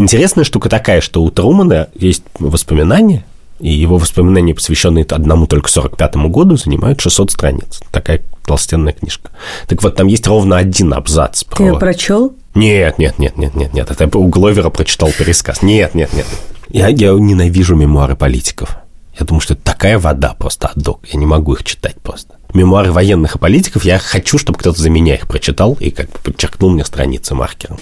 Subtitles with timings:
[0.00, 3.24] Интересная штука такая, что у Трумана есть воспоминания,
[3.58, 7.80] и его воспоминания, посвященные одному только 45-му году, занимают 600 страниц.
[7.90, 9.30] Такая толстенная книжка.
[9.66, 11.42] Так вот, там есть ровно один абзац.
[11.42, 11.56] Про...
[11.56, 12.32] Ты ее прочел?
[12.54, 13.90] Нет, нет, нет, нет, нет, нет.
[13.90, 15.62] Это у Гловера прочитал пересказ.
[15.62, 16.26] Нет, нет, нет.
[16.68, 18.76] Я, я ненавижу мемуары политиков.
[19.18, 21.00] Я думаю, что это такая вода просто отдок.
[21.10, 22.36] Я не могу их читать просто.
[22.54, 26.18] Мемуары военных и политиков, я хочу, чтобы кто-то за меня их прочитал и как бы
[26.22, 27.78] подчеркнул мне страницы маркером.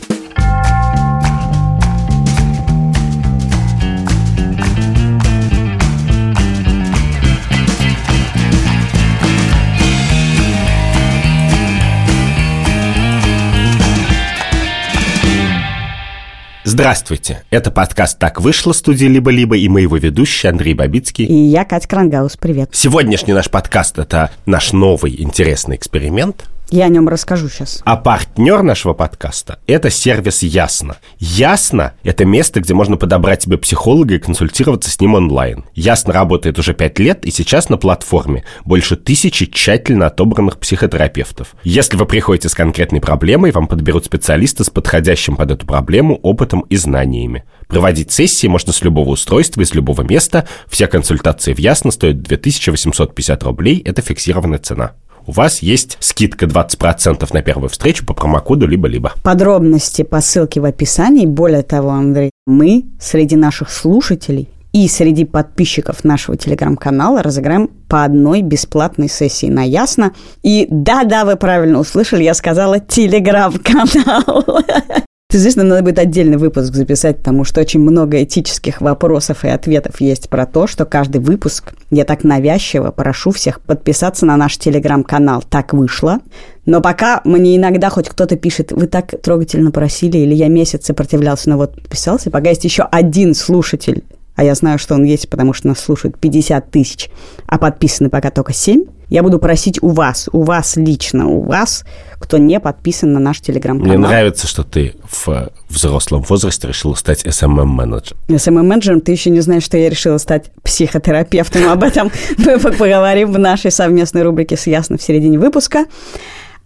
[16.67, 17.45] Здравствуйте!
[17.51, 21.25] Это подкаст «Так вышло» студии «Либо-либо» и мы его ведущие Андрей Бабицкий.
[21.25, 22.37] И я, Катя Крангаус.
[22.37, 22.71] Привет.
[22.73, 27.81] Сегодняшний наш подкаст– это наш новый интересный эксперимент– я о нем расскажу сейчас.
[27.85, 30.97] А партнер нашего подкаста– это сервис Ясно.
[31.19, 35.65] Ясно– это место, где можно подобрать себе психолога и консультироваться с ним онлайн.
[35.75, 41.55] Ясно работает уже пять лет и сейчас на платформе больше тысячи тщательно отобранных психотерапевтов.
[41.63, 46.61] Если вы приходите с конкретной проблемой, вам подберут специалиста с подходящим под эту проблему опытом
[46.69, 47.45] и знаниями.
[47.69, 50.47] Проводить сессии можно с любого устройства, из любого места.
[50.69, 53.83] Все консультации в Ясно стоят 2850 рублей.
[53.85, 54.93] Это фиксированная цена
[55.27, 59.13] у вас есть скидка 20% на первую встречу по промокоду либо-либо.
[59.23, 61.27] Подробности по ссылке в описании.
[61.27, 68.43] Более того, Андрей, мы среди наших слушателей и среди подписчиков нашего телеграм-канала разыграем по одной
[68.43, 70.13] бесплатной сессии на Ясно.
[70.43, 74.45] И да-да, вы правильно услышали, я сказала телеграм-канал.
[75.29, 80.29] Известно, надо будет отдельный выпуск записать, потому что очень много этических вопросов и ответов есть
[80.29, 85.43] про то, что каждый выпуск, я так навязчиво прошу всех подписаться на наш телеграм-канал.
[85.43, 86.21] Так вышло.
[86.65, 91.51] Но пока мне иногда хоть кто-то пишет, вы так трогательно просили, или я месяц сопротивлялся,
[91.51, 94.05] но вот подписался, пока есть еще один слушатель,
[94.37, 97.11] а я знаю, что он есть, потому что нас слушают 50 тысяч,
[97.47, 101.85] а подписаны пока только 7, я буду просить у вас, у вас лично, у вас,
[102.19, 103.97] кто не подписан на наш телеграм-канал.
[103.97, 108.19] Мне нравится, что ты в взрослом возрасте решила стать SMM-менеджером.
[108.29, 111.69] SMM-менеджером ты еще не знаешь, что я решила стать психотерапевтом.
[111.69, 115.85] Об этом мы поговорим в нашей совместной рубрике с Ясно в середине выпуска.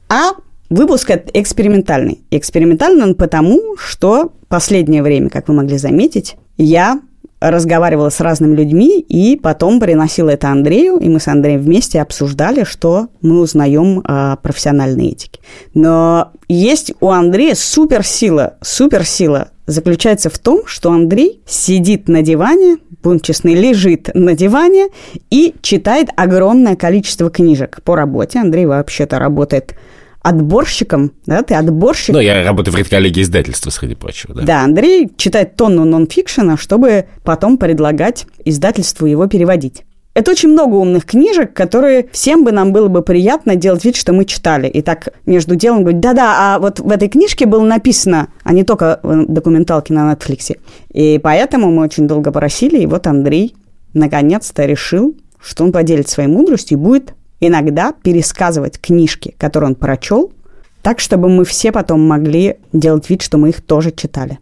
[0.09, 0.31] А
[0.71, 2.22] выпуск экспериментальный.
[2.31, 7.00] Экспериментальный он потому, что последнее время, как вы могли заметить, я
[7.41, 12.65] разговаривала с разными людьми и потом приносила это Андрею, и мы с Андреем вместе обсуждали,
[12.65, 15.41] что мы узнаем о профессиональной этике.
[15.75, 23.21] Но есть у Андрея суперсила, суперсила заключается в том, что Андрей сидит на диване, будем
[23.21, 24.89] честны, лежит на диване
[25.31, 28.41] и читает огромное количество книжек по работе.
[28.41, 29.75] Андрей вообще-то работает
[30.23, 32.15] отборщиком, да, ты отборщик.
[32.15, 34.43] Ну, я работаю в редколлегии издательства, среди прочего, да.
[34.43, 39.85] Да, Андрей читает тонну нонфикшена, чтобы потом предлагать издательству его переводить.
[40.13, 44.13] Это очень много умных книжек, которые всем бы нам было бы приятно делать вид, что
[44.13, 44.67] мы читали.
[44.67, 48.65] И так между делом говорить, да-да, а вот в этой книжке было написано, а не
[48.65, 50.59] только в документалке на Netflix.
[50.93, 53.55] И поэтому мы очень долго просили, и вот Андрей
[53.95, 60.33] наконец-то решил, что он поделит своей мудростью и будет иногда пересказывать книжки, которые он прочел,
[60.83, 64.39] так, чтобы мы все потом могли делать вид, что мы их тоже читали.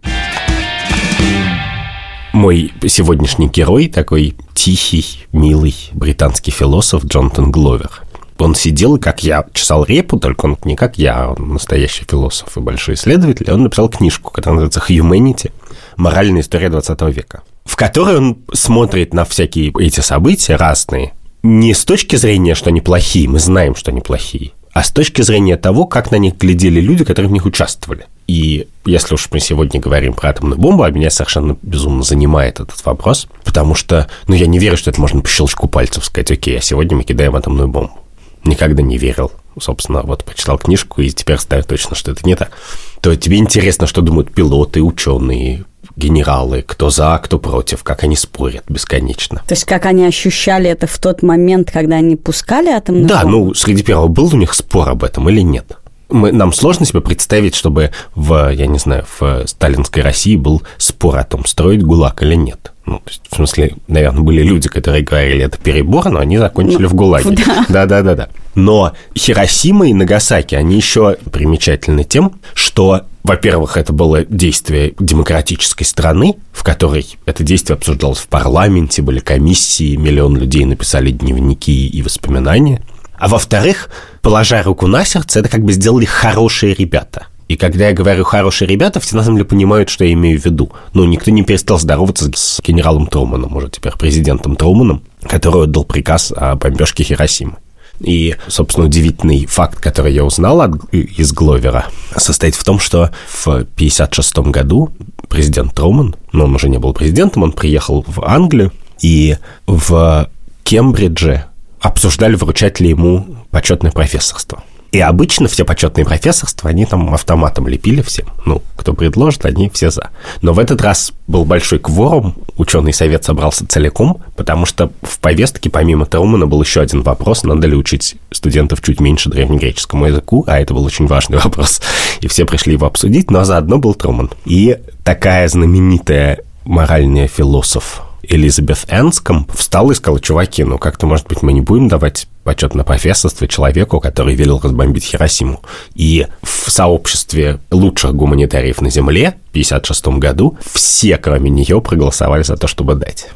[2.33, 8.03] Мой сегодняшний герой такой тихий, милый британский философ Джонатан Гловер.
[8.39, 12.57] Он сидел, как я, чесал репу, только он не как я, а он настоящий философ
[12.57, 13.51] и большой исследователь.
[13.51, 15.51] Он написал книжку, которая называется «Humanity.
[15.97, 21.85] Моральная история 20 века», в которой он смотрит на всякие эти события разные не с
[21.85, 25.87] точки зрения, что они плохие, мы знаем, что они плохие, а с точки зрения того,
[25.87, 28.07] как на них глядели люди, которые в них участвовали.
[28.27, 32.85] И если уж мы сегодня говорим про атомную бомбу, а меня совершенно безумно занимает этот
[32.85, 36.59] вопрос, потому что, ну, я не верю, что это можно по щелчку пальцев сказать, окей,
[36.59, 37.99] а сегодня мы кидаем атомную бомбу.
[38.45, 39.33] Никогда не верил.
[39.61, 42.53] Собственно, вот почитал книжку, и теперь знаю точно, что это не так.
[43.01, 45.65] То тебе интересно, что думают пилоты, ученые,
[45.99, 49.43] генералы, кто за, кто против, как они спорят бесконечно.
[49.47, 53.39] То есть как они ощущали это в тот момент, когда они пускали атомную Да, бомбу?
[53.49, 55.77] ну, среди первого был у них спор об этом или нет?
[56.09, 61.19] Мы, нам сложно себе представить, чтобы в, я не знаю, в сталинской России был спор
[61.19, 62.73] о том, строить ГУЛАГ или нет.
[62.89, 66.85] Ну, то есть, в смысле, наверное, были люди, которые говорили, это перебор, но они закончили
[66.85, 67.37] ну, в ГУЛАГе.
[67.69, 67.85] Да.
[67.87, 74.25] да, да, да, Но Хиросима и Нагасаки, они еще примечательны тем, что во-первых, это было
[74.25, 81.11] действие демократической страны, в которой это действие обсуждалось в парламенте, были комиссии, миллион людей написали
[81.11, 82.83] дневники и воспоминания.
[83.19, 83.91] А во-вторых,
[84.23, 87.27] положа руку на сердце, это как бы сделали хорошие ребята.
[87.49, 90.45] И когда я говорю «хорошие ребята», все на самом деле понимают, что я имею в
[90.45, 90.71] виду.
[90.93, 96.33] Ну, никто не перестал здороваться с генералом Труманом, уже теперь президентом Труманом, который отдал приказ
[96.37, 97.57] о бомбежке Хиросимы.
[98.01, 101.87] И, собственно, удивительный факт, который я узнал от, из Гловера,
[102.17, 104.93] состоит в том, что в 1956 году
[105.29, 109.37] президент Труман, но он уже не был президентом, он приехал в Англию, и
[109.67, 110.29] в
[110.65, 111.47] Кембридже
[111.81, 114.63] обсуждали, вручать ли ему почетное профессорство.
[114.91, 118.27] И обычно все почетные профессорства, они там автоматом лепили всем.
[118.47, 120.11] Ну, кто предложит, они все за.
[120.41, 125.69] Но в этот раз был большой кворум, ученый совет собрался целиком, потому что в повестке,
[125.69, 130.59] помимо Трумана, был еще один вопрос, надо ли учить студентов чуть меньше древнегреческому языку, а
[130.59, 131.83] это был очень важный вопрос.
[132.21, 134.31] И все пришли его обсудить, но заодно был Труман.
[134.47, 141.43] И такая знаменитая моральная философ Элизабет Энском встала и сказала, чуваки, ну как-то, может быть,
[141.43, 145.61] мы не будем давать почетное профессорство человеку, который велел разбомбить Хиросиму.
[145.95, 152.57] И в сообществе лучших гуманитариев на Земле в 1956 году все, кроме нее, проголосовали за
[152.57, 153.29] то, чтобы дать.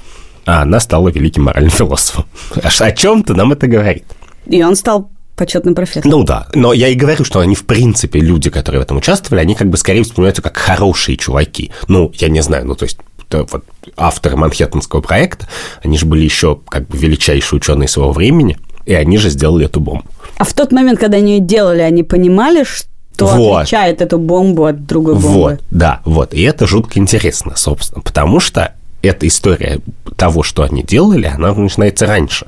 [0.47, 2.25] А она стала великим моральным философом.
[2.63, 4.05] О чем-то нам это говорит.
[4.47, 6.11] И он стал почетным профессором.
[6.11, 9.41] Ну да, но я и говорю, что они, в принципе, люди, которые в этом участвовали,
[9.41, 11.71] они как бы скорее воспринимаются как хорошие чуваки.
[11.89, 12.99] Ну, я не знаю, ну то есть
[13.35, 13.65] вот
[13.97, 15.47] авторы Манхэттенского проекта,
[15.83, 19.81] они же были еще как бы величайшие ученые своего времени, и они же сделали эту
[19.81, 20.05] бомбу.
[20.39, 23.57] А в тот момент, когда они ее делали, они понимали, что вот.
[23.59, 25.29] отличает эту бомбу от другой бомбы?
[25.29, 26.35] Вот, да, вот.
[26.35, 29.81] И это жутко интересно, собственно, потому что эта история
[30.17, 32.47] того, что они делали, она начинается раньше.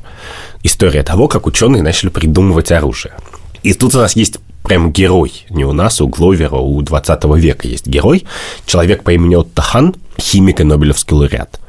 [0.63, 3.15] История того, как ученые начали придумывать оружие.
[3.63, 5.45] И тут у нас есть прям герой.
[5.51, 8.25] Не у нас, у Гловера, у 20 века есть герой.
[8.67, 11.61] Человек по имени Отто Хан, химик и Нобелевский лауреат.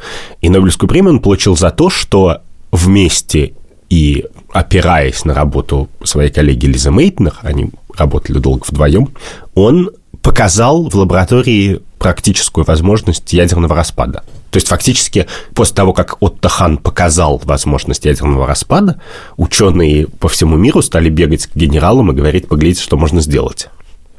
[0.42, 3.53] И Нобелевскую премию он получил за то, что вместе
[3.89, 9.09] и опираясь на работу своей коллеги Лизы Мейтнер, они работали долго вдвоем,
[9.53, 14.24] он показал в лаборатории практическую возможность ядерного распада.
[14.50, 19.01] То есть фактически после того, как Отто Хан показал возможность ядерного распада,
[19.38, 23.69] ученые по всему миру стали бегать к генералам и говорить, поглядите, что можно сделать.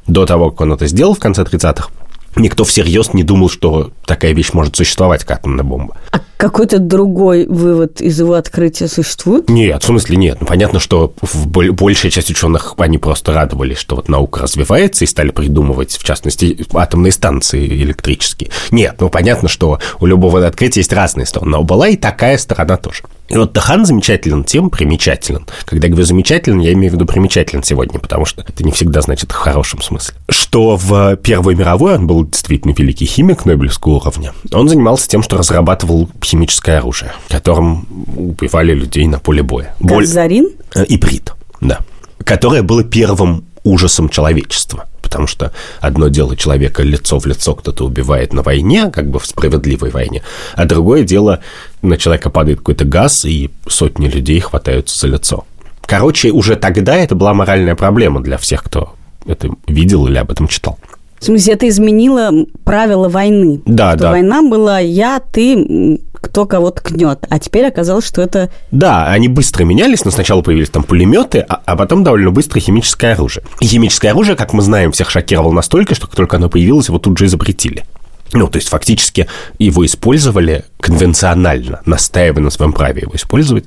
[0.06, 1.88] До того, как он это сделал в конце 30-х,
[2.36, 5.96] никто всерьез не думал, что такая вещь может существовать, как атомная бомба.
[6.12, 9.48] А какой-то другой вывод из его открытия существует?
[9.48, 10.38] Нет, в смысле нет.
[10.40, 15.06] Ну, понятно, что в большая часть ученых, они просто радовались, что вот наука развивается и
[15.06, 18.50] стали придумывать, в частности, атомные станции электрические.
[18.70, 22.76] Нет, ну, понятно, что у любого открытия есть разные стороны, но была и такая сторона
[22.76, 23.04] тоже.
[23.28, 25.46] И вот Тахан замечателен тем, примечателен.
[25.64, 29.00] Когда я говорю замечателен, я имею в виду примечателен сегодня, потому что это не всегда
[29.00, 30.14] значит в хорошем смысле.
[30.28, 34.32] Что в Первой мировой он был действительно великий химик Нобелевского уровня.
[34.52, 37.86] Он занимался тем, что разрабатывал химическое оружие, которым
[38.16, 39.74] убивали людей на поле боя.
[39.80, 40.50] Газарин?
[40.74, 40.82] Боль...
[40.82, 41.80] Э, иприт, да.
[42.24, 48.32] Которое было первым ужасом человечества потому что одно дело человека лицо в лицо кто-то убивает
[48.32, 50.22] на войне, как бы в справедливой войне,
[50.54, 51.38] а другое дело
[51.80, 55.46] на человека падает какой-то газ, и сотни людей хватаются за лицо.
[55.82, 58.94] Короче, уже тогда это была моральная проблема для всех, кто
[59.26, 60.78] это видел или об этом читал.
[61.18, 62.30] В смысле, это изменило
[62.64, 63.60] правила войны.
[63.64, 64.10] Да, что да.
[64.10, 67.26] Война была я, ты, кто кого ткнет.
[67.28, 68.50] А теперь оказалось, что это...
[68.70, 73.14] Да, они быстро менялись, но сначала появились там пулеметы, а, а потом довольно быстро химическое
[73.14, 73.44] оружие.
[73.60, 76.98] И химическое оружие, как мы знаем, всех шокировало настолько, что как только оно появилось, его
[76.98, 77.84] тут же изобретили.
[78.32, 79.28] Ну, то есть фактически
[79.58, 83.66] его использовали конвенционально, настаивая на своем праве его использовать,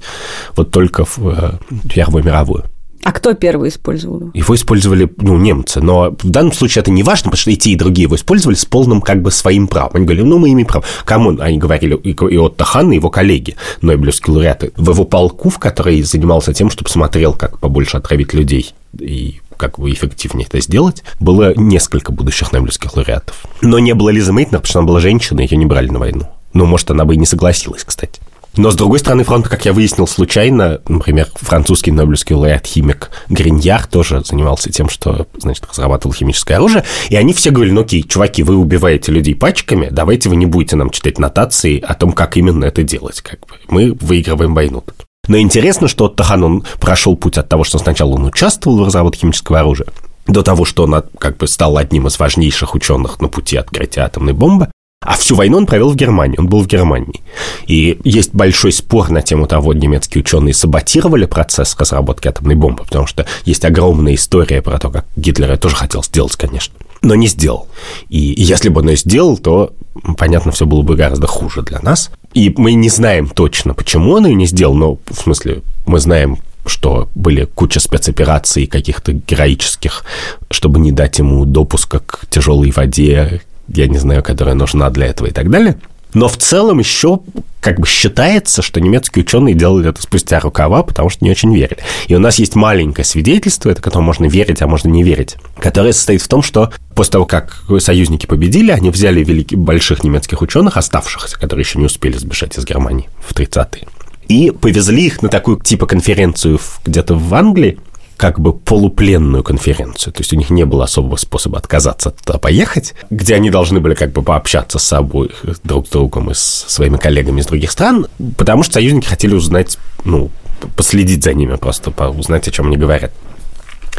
[0.55, 1.51] вот только в э,
[1.87, 2.65] Первую мировую.
[3.03, 4.31] А кто первый использовал его?
[4.33, 7.71] Его использовали, ну, немцы, но в данном случае это не важно, потому что и те,
[7.71, 9.91] и другие его использовали с полным как бы своим правом.
[9.93, 10.85] Они говорили, ну, мы имеем право.
[11.05, 11.39] Кому?
[11.39, 16.01] Они говорили, и Отто Хан, и его коллеги, Нобелевские лауреаты, в его полку, в который
[16.01, 21.53] занимался тем, чтобы смотрел, как побольше отравить людей и как бы эффективнее это сделать, было
[21.55, 23.45] несколько будущих Нобелевских лауреатов.
[23.61, 26.27] Но не было Лизы Мейтнер, потому что она была женщина, ее не брали на войну.
[26.53, 28.21] Ну, может, она бы и не согласилась, кстати.
[28.57, 34.23] Но, с другой стороны фронта, как я выяснил случайно, например, французский нобелевский лауреат-химик Гриньяр тоже
[34.25, 38.55] занимался тем, что, значит, разрабатывал химическое оружие, и они все говорили, ну окей, чуваки, вы
[38.57, 42.83] убиваете людей пачками, давайте вы не будете нам читать нотации о том, как именно это
[42.83, 43.55] делать, как бы.
[43.69, 44.83] Мы выигрываем войну.
[45.27, 49.21] Но интересно, что Тахан, он прошел путь от того, что сначала он участвовал в разработке
[49.21, 49.87] химического оружия,
[50.27, 54.33] до того, что он как бы стал одним из важнейших ученых на пути открытия атомной
[54.33, 54.69] бомбы,
[55.01, 57.21] а всю войну он провел в Германии, он был в Германии.
[57.67, 63.07] И есть большой спор на тему того, немецкие ученые саботировали процесс разработки атомной бомбы, потому
[63.07, 67.27] что есть огромная история про то, как Гитлер это тоже хотел сделать, конечно, но не
[67.27, 67.69] сделал.
[68.09, 69.71] И если бы он ее сделал, то,
[70.17, 72.11] понятно, все было бы гораздо хуже для нас.
[72.33, 76.37] И мы не знаем точно, почему он ее не сделал, но, в смысле, мы знаем
[76.65, 80.03] что были куча спецопераций каких-то героических,
[80.51, 83.41] чтобы не дать ему допуска к тяжелой воде,
[83.73, 85.79] я не знаю, которая нужна для этого и так далее.
[86.13, 87.19] Но в целом еще
[87.61, 91.77] как бы считается, что немецкие ученые делали это спустя рукава, потому что не очень верили.
[92.07, 95.93] И у нас есть маленькое свидетельство, это которому можно верить, а можно не верить, которое
[95.93, 100.77] состоит в том, что после того, как союзники победили, они взяли великих, больших немецких ученых,
[100.77, 103.87] оставшихся, которые еще не успели сбежать из Германии в 30-е,
[104.29, 107.77] и повезли их на такую типа конференцию где-то в Англии,
[108.19, 110.11] как бы полупленную конференцию.
[110.11, 113.93] То есть у них не было особого способа отказаться туда поехать, где они должны были
[113.95, 115.31] как бы пообщаться с собой,
[115.63, 118.07] друг с другом и с своими коллегами из других стран,
[118.37, 120.31] потому что союзники хотели узнать, ну,
[120.75, 123.13] последить за ними просто, узнать, о чем они говорят.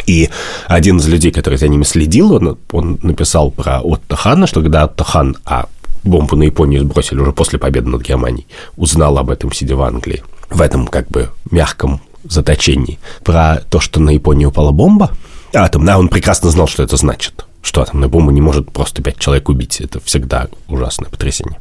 [0.04, 0.28] И
[0.66, 4.84] один из людей, который за ними следил, он, он написал про Отто Хана, что когда
[4.84, 5.66] Отто Хан, а
[6.04, 8.46] бомбу на Японию сбросили уже после победы над Германией,
[8.76, 14.00] узнал об этом, сидя в Англии, в этом как бы мягком заточении, про то, что
[14.00, 15.10] на Японию упала бомба
[15.54, 19.48] атомная, он прекрасно знал, что это значит, что атомная бомба не может просто пять человек
[19.48, 19.80] убить.
[19.80, 21.58] Это всегда ужасное потрясение.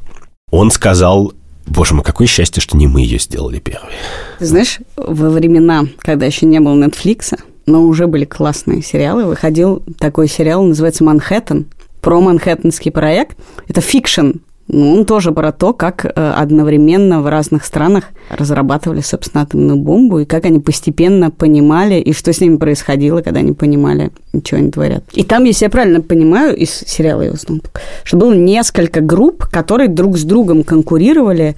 [0.51, 1.33] Он сказал,
[1.65, 3.95] Боже мой, какое счастье, что не мы ее сделали первые.
[4.39, 9.83] Ты знаешь, во времена, когда еще не было Netflix, но уже были классные сериалы, выходил
[9.99, 11.67] такой сериал, называется «Манхэттен»,
[12.01, 13.37] про манхэттенский проект.
[13.67, 14.31] Это fiction,
[14.71, 20.19] ну, он тоже про то, как э, одновременно в разных странах разрабатывали, собственно, атомную бомбу,
[20.19, 24.11] и как они постепенно понимали, и что с ними происходило, когда они понимали,
[24.45, 25.03] что они творят.
[25.13, 27.61] И там, если я правильно понимаю, из сериала я узнал,
[28.03, 31.55] что было несколько групп, которые друг с другом конкурировали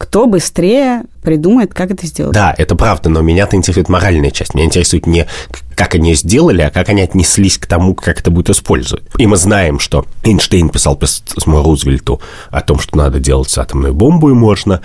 [0.00, 2.32] кто быстрее придумает, как это сделать.
[2.32, 4.54] Да, это правда, но меня-то интересует моральная часть.
[4.54, 5.26] Меня интересует не
[5.74, 9.04] как они сделали, а как они отнеслись к тому, как это будет использовать.
[9.18, 12.18] И мы знаем, что Эйнштейн писал письмо Рузвельту
[12.50, 14.80] о том, что надо делать атомную бомбу и можно,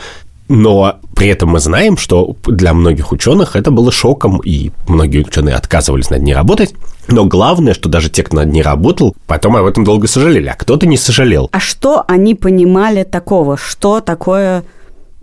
[0.49, 5.55] но при этом мы знаем, что для многих ученых это было шоком, и многие ученые
[5.55, 6.75] отказывались над ней работать.
[7.07, 10.55] Но главное, что даже те, кто над ней работал, потом об этом долго сожалели, а
[10.55, 11.49] кто-то не сожалел.
[11.53, 13.57] А что они понимали такого?
[13.57, 14.63] Что такое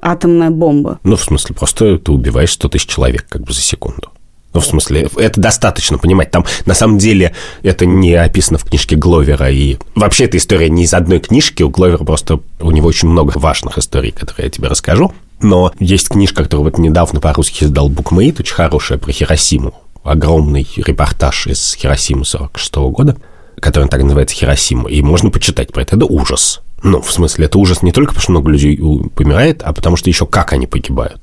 [0.02, 0.98] атомная бомба.
[1.04, 4.10] Ну, в смысле, просто ты убиваешь 100 тысяч человек как бы за секунду.
[4.54, 6.30] Ну, в смысле, это достаточно понимать.
[6.30, 9.50] Там, на самом деле, это не описано в книжке Гловера.
[9.50, 11.62] И вообще, эта история не из одной книжки.
[11.62, 12.40] У Гловера просто...
[12.60, 15.12] У него очень много важных историй, которые я тебе расскажу.
[15.40, 19.74] Но есть книжка, которую вот недавно по-русски издал Букмейт, очень хорошая, про Хиросиму.
[20.04, 23.16] Огромный репортаж из Хиросимы 46 -го года,
[23.58, 24.90] который так называется «Хиросима».
[24.90, 25.96] И можно почитать про это.
[25.96, 26.60] Это ужас.
[26.82, 28.76] Ну, в смысле, это ужас не только потому, что много людей
[29.14, 31.20] помирает, а потому что еще как они погибают.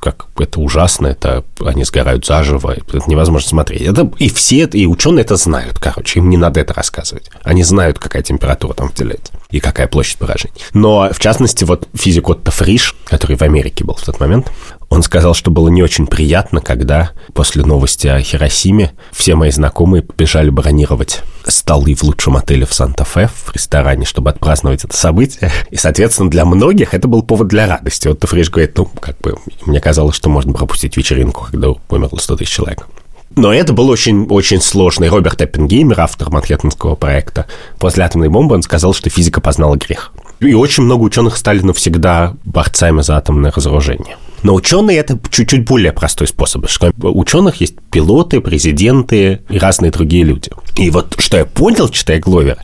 [0.00, 3.82] Как это ужасно, это они сгорают заживо, это невозможно смотреть.
[3.82, 7.30] Это, и все и ученые это знают, короче, им не надо это рассказывать.
[7.42, 10.54] Они знают, какая температура там выделяется и какая площадь поражений.
[10.74, 14.52] Но, в частности, вот физик Отто Фриш, который в Америке был в тот момент,
[14.94, 20.02] он сказал, что было не очень приятно, когда после новости о Хиросиме все мои знакомые
[20.02, 25.50] побежали бронировать столы в лучшем отеле в Санта-Фе, в ресторане, чтобы отпраздновать это событие.
[25.70, 28.06] И, соответственно, для многих это был повод для радости.
[28.06, 29.36] Вот Фриш говорит, ну, как бы,
[29.66, 32.86] мне казалось, что можно пропустить вечеринку, когда умерло 100 тысяч человек.
[33.34, 35.08] Но это был очень, очень сложный.
[35.08, 37.46] Роберт Эппенгеймер, автор Манхэттенского проекта,
[37.80, 40.12] после атомной бомбы он сказал, что физика познала грех.
[40.38, 44.16] И очень много ученых стали навсегда борцами за атомное разоружение.
[44.44, 46.68] Но ученые это чуть-чуть более простой способ.
[46.68, 50.50] Что у ученых есть пилоты, президенты и разные другие люди.
[50.76, 52.58] И вот что я понял, читая Гловер,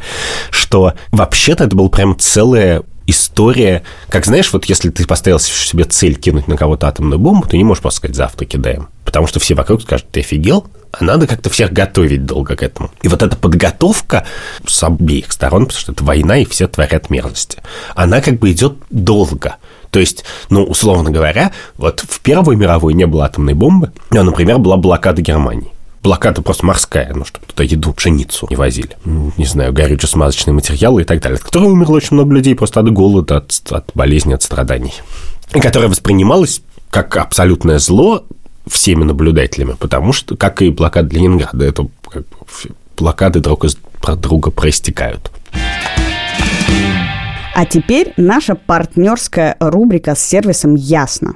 [0.51, 6.15] что вообще-то это был прям целая история, как знаешь, вот если ты поставил себе цель
[6.15, 9.55] кинуть на кого-то атомную бомбу, ты не можешь просто сказать завтра кидаем, потому что все
[9.55, 12.91] вокруг скажут, ты офигел, а надо как-то всех готовить долго к этому.
[13.03, 14.27] И вот эта подготовка
[14.67, 17.59] с обеих сторон, потому что это война, и все творят мерзости,
[17.95, 19.57] она как бы идет долго.
[19.91, 24.59] То есть, ну, условно говоря, вот в Первую мировую не было атомной бомбы, а, например,
[24.59, 25.73] была блокада Германии.
[26.03, 28.97] Блокада просто морская, ну, чтобы туда еду, пшеницу не возили.
[29.05, 31.37] Не знаю, горюче-смазочные материалы и так далее.
[31.37, 34.95] От которой умерло очень много людей просто от голода, от, от болезни, от страданий.
[35.55, 38.25] И которая воспринималась как абсолютное зло
[38.67, 42.37] всеми наблюдателями, потому что, как и блокада Ленинграда, это как бы,
[42.97, 45.31] блокады друг из друга проистекают.
[47.55, 51.35] А теперь наша партнерская рубрика с сервисом «Ясно».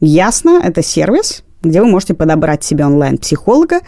[0.00, 3.80] «Ясно»— это сервис, где вы можете подобрать себе онлайн-психолога,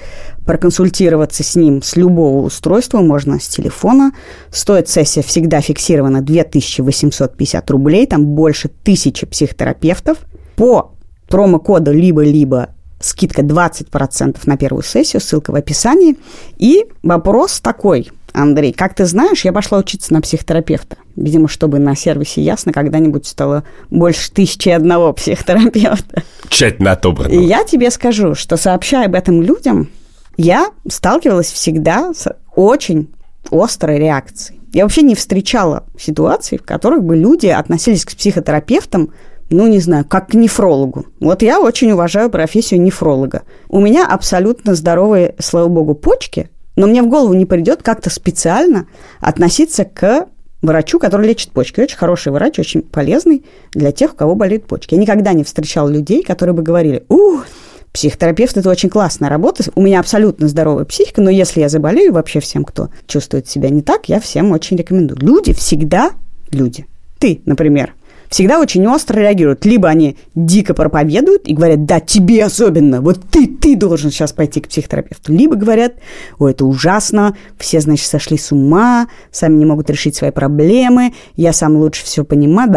[0.45, 4.12] проконсультироваться с ним с любого устройства, можно с телефона.
[4.50, 10.19] Стоит сессия всегда фиксирована 2850 рублей, там больше тысячи психотерапевтов.
[10.57, 10.93] По
[11.29, 16.19] промокоду либо-либо скидка 20% на первую сессию, ссылка в описании.
[16.59, 18.11] И вопрос такой.
[18.32, 20.96] Андрей, как ты знаешь, я пошла учиться на психотерапевта.
[21.16, 26.22] Видимо, чтобы на сервисе ясно когда-нибудь стало больше тысячи одного психотерапевта.
[26.48, 27.32] Тщательно отобрано.
[27.32, 29.88] И я тебе скажу, что сообщая об этом людям,
[30.36, 33.12] я сталкивалась всегда с очень
[33.50, 34.60] острой реакцией.
[34.72, 39.10] Я вообще не встречала ситуаций, в которых бы люди относились к психотерапевтам
[39.52, 41.06] ну, не знаю, как к нефрологу.
[41.20, 43.42] Вот я очень уважаю профессию нефролога.
[43.68, 48.87] У меня абсолютно здоровые, слава богу, почки, но мне в голову не придет как-то специально
[49.21, 50.29] относиться к
[50.62, 51.81] врачу, который лечит почки.
[51.81, 54.95] Очень хороший врач, очень полезный для тех, у кого болеют почки.
[54.95, 57.47] Я никогда не встречала людей, которые бы говорили, ух,
[57.93, 62.41] психотерапевт– это очень классная работа, у меня абсолютно здоровая психика, но если я заболею, вообще
[62.41, 65.21] всем, кто чувствует себя не так, я всем очень рекомендую.
[65.21, 66.12] Люди всегда
[66.50, 66.87] люди.
[67.19, 67.95] Ты, например,
[68.32, 69.64] всегда очень остро реагируют.
[69.64, 74.60] Либо они дико проповедуют и говорят, да, тебе особенно, вот ты, ты должен сейчас пойти
[74.60, 75.32] к психотерапевту.
[75.32, 75.92] Либо говорят,
[76.38, 81.52] ой, это ужасно, все, значит, сошли с ума, сами не могут решить свои проблемы, я
[81.52, 82.72] сам лучше все понимаю,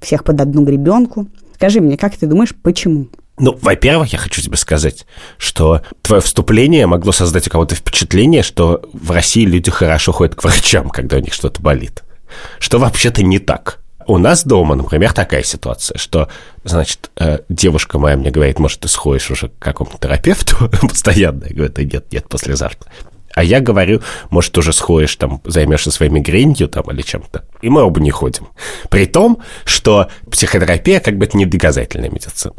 [0.00, 1.26] всех под одну гребенку.
[1.54, 3.08] Скажи мне, как ты думаешь, почему?
[3.38, 5.06] Ну, во-первых, я хочу тебе сказать,
[5.38, 10.44] что твое вступление могло создать у кого-то впечатление, что в России люди хорошо ходят к
[10.44, 12.04] врачам, когда у них что-то болит.
[12.58, 13.80] Что вообще-то не так.
[14.06, 16.28] У нас дома, например, такая ситуация, что,
[16.62, 21.44] значит, э, девушка моя мне говорит, может, ты сходишь уже к какому-то терапевту постоянно?
[21.48, 22.90] Я говорю, да нет, нет, послезавтра.
[23.34, 27.44] А я говорю, может, уже сходишь, там, займешься своей мигренью там или чем-то.
[27.60, 28.48] И мы оба не ходим.
[28.88, 32.54] При том, что психотерапия как бы это не доказательная медицина.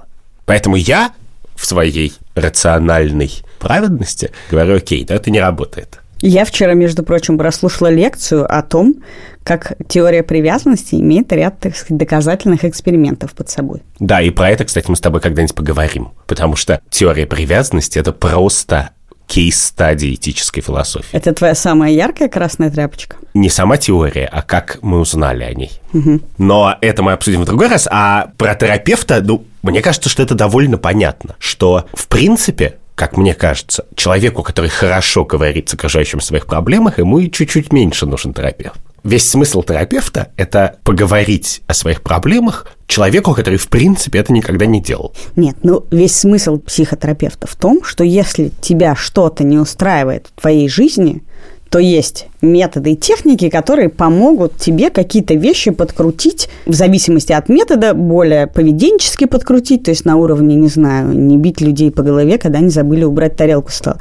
[0.45, 1.13] Поэтому я
[1.55, 5.99] в своей рациональной праведности говорю, окей, да, это не работает.
[6.21, 8.95] Я вчера, между прочим, прослушала лекцию о том,
[9.43, 13.81] как теория привязанности имеет ряд так сказать, доказательных экспериментов под собой.
[13.99, 16.09] Да, и про это, кстати, мы с тобой когда-нибудь поговорим.
[16.25, 18.91] Потому что теория привязанности– это просто
[19.27, 21.09] кейс-стадии этической философии.
[21.11, 23.17] Это твоя самая яркая красная тряпочка?
[23.33, 25.71] Не сама теория, а как мы узнали о ней.
[25.93, 26.21] Угу.
[26.37, 27.87] Но это мы обсудим в другой раз.
[27.91, 33.35] А про терапевта, ну, мне кажется, что это довольно понятно, что, в принципе, как мне
[33.35, 38.33] кажется, человеку, который хорошо говорит с окружающим о своих проблемах, ему и чуть-чуть меньше нужен
[38.33, 38.79] терапевт.
[39.03, 44.81] Весь смысл терапевта– это поговорить о своих проблемах человеку, который, в принципе, это никогда не
[44.81, 45.13] делал.
[45.35, 50.67] Нет, ну, весь смысл психотерапевта в том, что если тебя что-то не устраивает в твоей
[50.67, 51.21] жизни–
[51.69, 57.93] то есть методы и техники, которые помогут тебе какие-то вещи подкрутить в зависимости от метода,
[57.93, 62.59] более поведенчески подкрутить, то есть на уровне, не знаю, не бить людей по голове, когда
[62.59, 63.97] они забыли убрать тарелку с стола.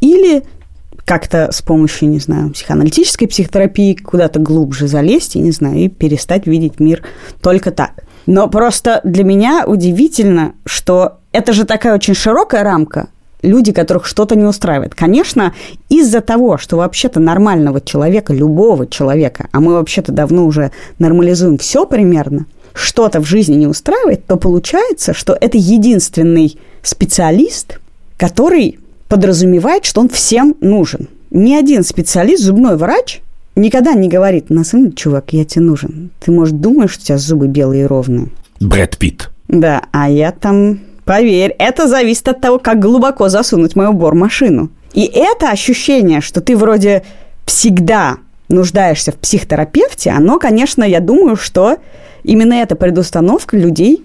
[0.00, 0.42] Или
[1.04, 6.46] как-то с помощью, не знаю, психоаналитической психотерапии куда-то глубже залезть, и, не знаю, и перестать
[6.46, 7.02] видеть мир
[7.40, 8.04] только так.
[8.26, 13.08] Но просто для меня удивительно, что это же такая очень широкая рамка,
[13.46, 14.94] люди, которых что-то не устраивает.
[14.94, 15.54] Конечно,
[15.88, 21.86] из-за того, что вообще-то нормального человека, любого человека, а мы вообще-то давно уже нормализуем все
[21.86, 27.78] примерно, что-то в жизни не устраивает, то получается, что это единственный специалист,
[28.16, 28.78] который
[29.08, 31.08] подразумевает, что он всем нужен.
[31.30, 33.22] Ни один специалист, зубной врач,
[33.54, 36.10] никогда не говорит, на самом деле, чувак, я тебе нужен.
[36.20, 38.28] Ты, может, думаешь, что у тебя зубы белые и ровные?
[38.60, 39.30] Брэд Питт.
[39.48, 44.70] Да, а я там Поверь, это зависит от того, как глубоко засунуть мою бормашину.
[44.92, 47.04] И это ощущение, что ты вроде
[47.46, 48.16] всегда
[48.48, 51.76] нуждаешься в психотерапевте, оно, конечно, я думаю, что
[52.24, 54.04] именно эта предустановка людей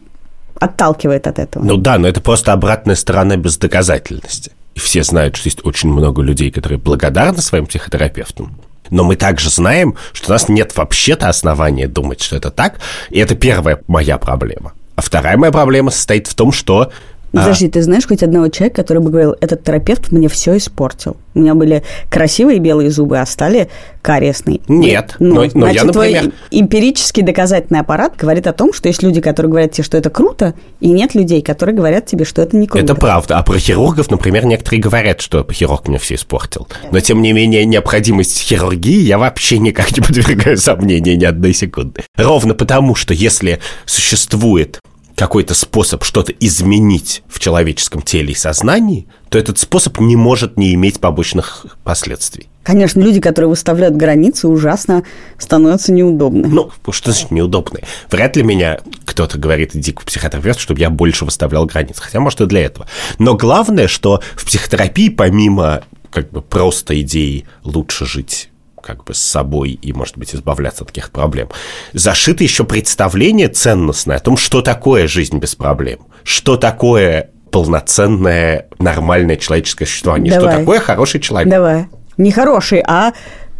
[0.59, 1.63] отталкивает от этого.
[1.63, 4.51] Ну да, но это просто обратная сторона бездоказательности.
[4.75, 8.55] И все знают, что есть очень много людей, которые благодарны своим психотерапевтам.
[8.91, 12.79] Но мы также знаем, что у нас нет вообще-то основания думать, что это так.
[13.09, 14.73] И это первая моя проблема.
[15.01, 16.91] А вторая моя проблема состоит в том, что
[17.33, 17.37] а.
[17.37, 21.15] Подожди, ты знаешь хоть одного человека, который бы говорил, этот терапевт мне все испортил?
[21.33, 23.69] У меня были красивые белые зубы, а стали
[24.01, 24.59] кариесные.
[24.67, 26.21] Нет, ну, но, но значит, я, например...
[26.23, 30.09] твой эмпирический доказательный аппарат говорит о том, что есть люди, которые говорят тебе, что это
[30.09, 32.83] круто, и нет людей, которые говорят тебе, что это не круто.
[32.83, 33.37] Это правда.
[33.37, 36.67] А про хирургов, например, некоторые говорят, что хирург мне все испортил.
[36.91, 42.03] Но, тем не менее, необходимость хирургии я вообще никак не подвергаю сомнению ни одной секунды.
[42.17, 44.81] Ровно потому, что если существует
[45.21, 50.73] какой-то способ что-то изменить в человеческом теле и сознании, то этот способ не может не
[50.73, 52.49] иметь побочных последствий.
[52.63, 55.03] Конечно, люди, которые выставляют границы, ужасно
[55.37, 56.47] становятся неудобны.
[56.47, 57.81] Ну, что значит неудобны?
[58.09, 62.01] Вряд ли меня кто-то говорит, иди к психотерапевту, чтобы я больше выставлял границы.
[62.01, 62.87] Хотя, может, и для этого.
[63.19, 68.50] Но главное, что в психотерапии, помимо как бы просто идеи лучше жить
[68.81, 71.49] как бы с собой и, может быть, избавляться от таких проблем.
[71.93, 79.35] Зашито еще представление ценностное о том, что такое жизнь без проблем, что такое полноценное, нормальное
[79.35, 80.49] человеческое существование, Давай.
[80.49, 81.49] что такое хороший человек.
[81.49, 81.87] Давай.
[82.17, 83.13] Не хороший, а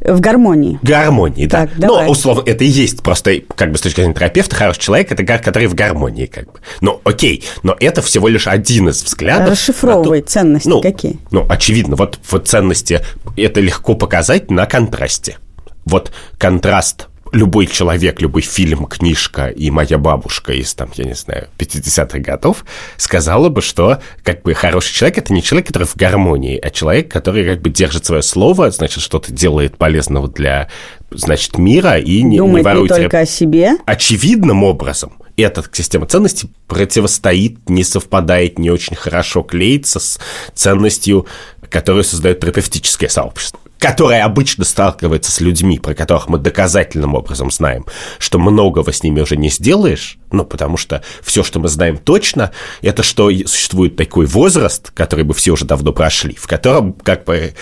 [0.04, 0.80] в гармонии.
[0.82, 1.68] Гармонии, да.
[1.68, 2.06] Так, давай.
[2.06, 5.24] Ну, условно, это и есть просто, как бы, с точки зрения терапевта, хороший человек, это
[5.24, 6.60] который в гармонии, как бы.
[6.82, 9.52] Ну, окей, но это всего лишь один из взглядов.
[9.52, 11.20] Расшифровывай то- ценности ну, какие.
[11.30, 13.02] Ну, очевидно, вот, вот ценности,
[13.38, 15.38] это легко показать на контрасте.
[15.86, 21.48] Вот контраст любой человек, любой фильм, книжка и моя бабушка из, там, я не знаю,
[21.58, 22.66] 50-х годов
[22.98, 27.12] сказала бы, что как бы хороший человек– это не человек, который в гармонии, а человек,
[27.12, 30.70] который как бы держит свое слово, значит, что-то делает полезного для,
[31.10, 33.72] значит, мира и не, не Думает не ворует только о себе.
[33.86, 40.20] очевидным образом эта система ценностей противостоит, не совпадает, не очень хорошо клеится с
[40.54, 41.28] ценностью,
[41.72, 47.88] которую создает терапевтическое сообщество которое обычно сталкивается с людьми, про которых мы доказательным образом знаем,
[48.20, 52.52] что многого с ними уже не сделаешь, ну, потому что все, что мы знаем точно,
[52.84, 57.56] это что существует такой возраст, который бы все уже давно прошли, в котором как бы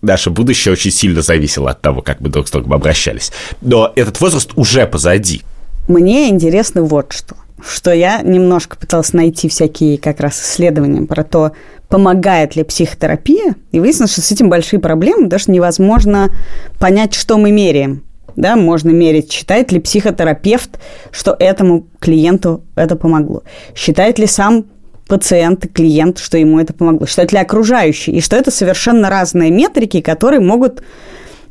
[0.00, 3.30] наше будущее очень сильно зависело от того, как мы друг с другом обращались.
[3.60, 5.42] Но этот возраст уже позади.
[5.88, 7.36] Мне интересно вот что.
[7.62, 11.52] Что я немножко пыталась найти всякие как раз исследования про то,
[11.88, 16.30] помогает ли психотерапия, и выяснилось, что с этим большие проблемы, что невозможно
[16.78, 18.04] понять, что мы меряем.
[18.36, 20.78] Да, можно мерить, считает ли психотерапевт,
[21.10, 23.42] что этому клиенту это помогло.
[23.74, 24.66] Считает ли сам
[25.08, 27.06] пациент, клиент, что ему это помогло.
[27.06, 28.16] Считают ли окружающие.
[28.16, 30.82] И что это совершенно разные метрики, которые могут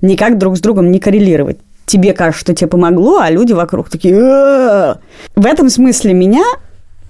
[0.02, 1.58] никак друг с другом не коррелировать.
[1.90, 4.14] Тебе кажется, что тебе помогло, а люди вокруг такие...
[4.14, 6.44] В этом смысле меня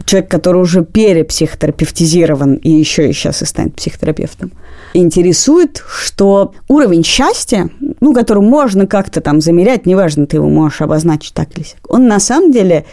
[0.06, 4.54] человек, который уже перепсихотерапевтизирован и еще и сейчас и станет психотерапевтом,
[4.94, 11.34] интересует, что уровень счастья, ну, который можно как-то там замерять, неважно, ты его можешь обозначить
[11.34, 12.86] так или сяк, он на самом деле,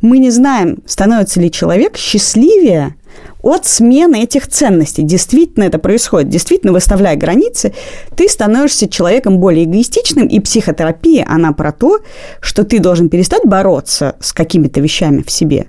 [0.00, 2.94] мы не знаем, становится ли человек счастливее
[3.42, 5.02] от смены этих ценностей.
[5.02, 6.28] Действительно это происходит.
[6.28, 7.74] Действительно, выставляя границы,
[8.16, 12.00] ты становишься человеком более эгоистичным, и психотерапия, она про то,
[12.40, 15.66] что ты должен перестать бороться с какими-то вещами в себе,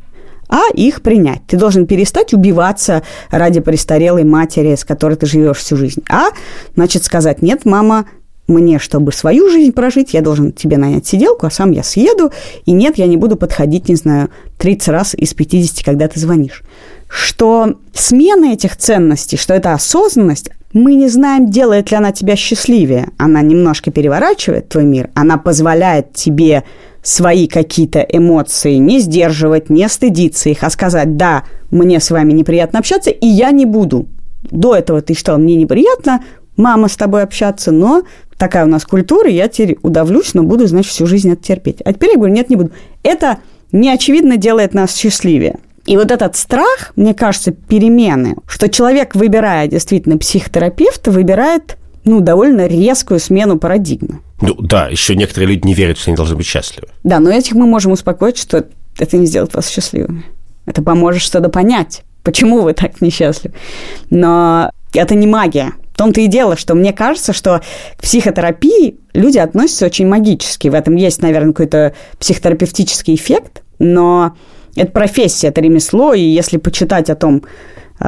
[0.49, 1.41] а их принять.
[1.47, 3.01] Ты должен перестать убиваться
[3.31, 6.03] ради престарелой матери, с которой ты живешь всю жизнь.
[6.09, 6.29] А,
[6.75, 8.05] значит, сказать, нет, мама,
[8.47, 12.31] мне, чтобы свою жизнь прожить, я должен тебе нанять сиделку, а сам я съеду,
[12.65, 16.61] и нет, я не буду подходить, не знаю, 30 раз из 50, когда ты звонишь.
[17.13, 23.09] Что смена этих ценностей, что это осознанность, мы не знаем, делает ли она тебя счастливее.
[23.19, 26.63] Она немножко переворачивает твой мир, она позволяет тебе
[27.03, 32.79] свои какие-то эмоции не сдерживать, не стыдиться их, а сказать, да, мне с вами неприятно
[32.79, 34.07] общаться, и я не буду.
[34.49, 36.23] До этого ты считал, мне неприятно,
[36.57, 38.01] мама с тобой общаться, но
[38.39, 41.79] такая у нас культура, я теперь удавлюсь, но буду, значит, всю жизнь это терпеть.
[41.85, 42.71] А теперь я говорю, нет, не буду.
[43.03, 43.37] Это
[43.71, 45.59] неочевидно делает нас счастливее.
[45.85, 52.67] И вот этот страх, мне кажется, перемены, что человек, выбирая действительно психотерапевта, выбирает ну, довольно
[52.67, 54.21] резкую смену парадигмы.
[54.41, 56.87] Ну да, еще некоторые люди не верят, что они должны быть счастливы.
[57.03, 58.65] Да, но этих мы можем успокоить, что
[58.97, 60.23] это не сделает вас счастливыми.
[60.65, 63.55] Это поможет что-то понять, почему вы так несчастливы.
[64.09, 65.73] Но это не магия.
[65.93, 67.61] В том-то и дело, что мне кажется, что
[67.97, 70.67] к психотерапии люди относятся очень магически.
[70.67, 74.35] В этом есть, наверное, какой-то психотерапевтический эффект, но
[74.75, 77.43] это профессия, это ремесло, и если почитать о том,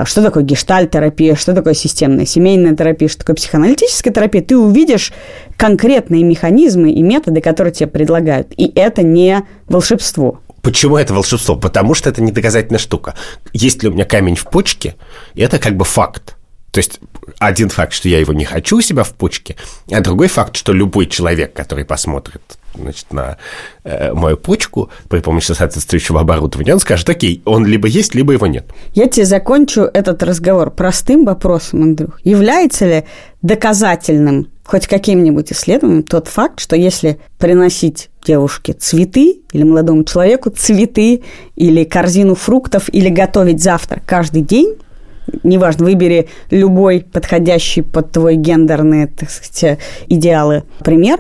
[0.03, 5.13] что такое гештальт-терапия, что такое системная семейная терапия, что такое психоаналитическая терапия, ты увидишь
[5.57, 8.51] конкретные механизмы и методы, которые тебе предлагают.
[8.57, 10.41] И это не волшебство.
[10.61, 11.55] Почему это волшебство?
[11.55, 13.13] Потому что это не доказательная штука.
[13.53, 14.95] Есть ли у меня камень в почке,
[15.35, 16.35] это как бы факт.
[16.71, 16.99] То есть
[17.37, 19.55] один факт, что я его не хочу у себя в почке,
[19.89, 22.41] а другой факт, что любой человек, который посмотрит
[22.77, 23.37] значит, на
[23.83, 28.47] э, мою почку при помощи соответствующего оборудования, он скажет, окей, он либо есть, либо его
[28.47, 28.65] нет.
[28.93, 32.19] Я тебе закончу этот разговор простым вопросом, Андрюх.
[32.23, 33.03] Является ли
[33.41, 41.21] доказательным хоть каким-нибудь исследованием тот факт, что если приносить девушке цветы или молодому человеку цветы
[41.55, 44.75] или корзину фруктов или готовить завтрак каждый день,
[45.43, 51.19] неважно, выбери любой подходящий под твой гендерные, так сказать, идеалы пример,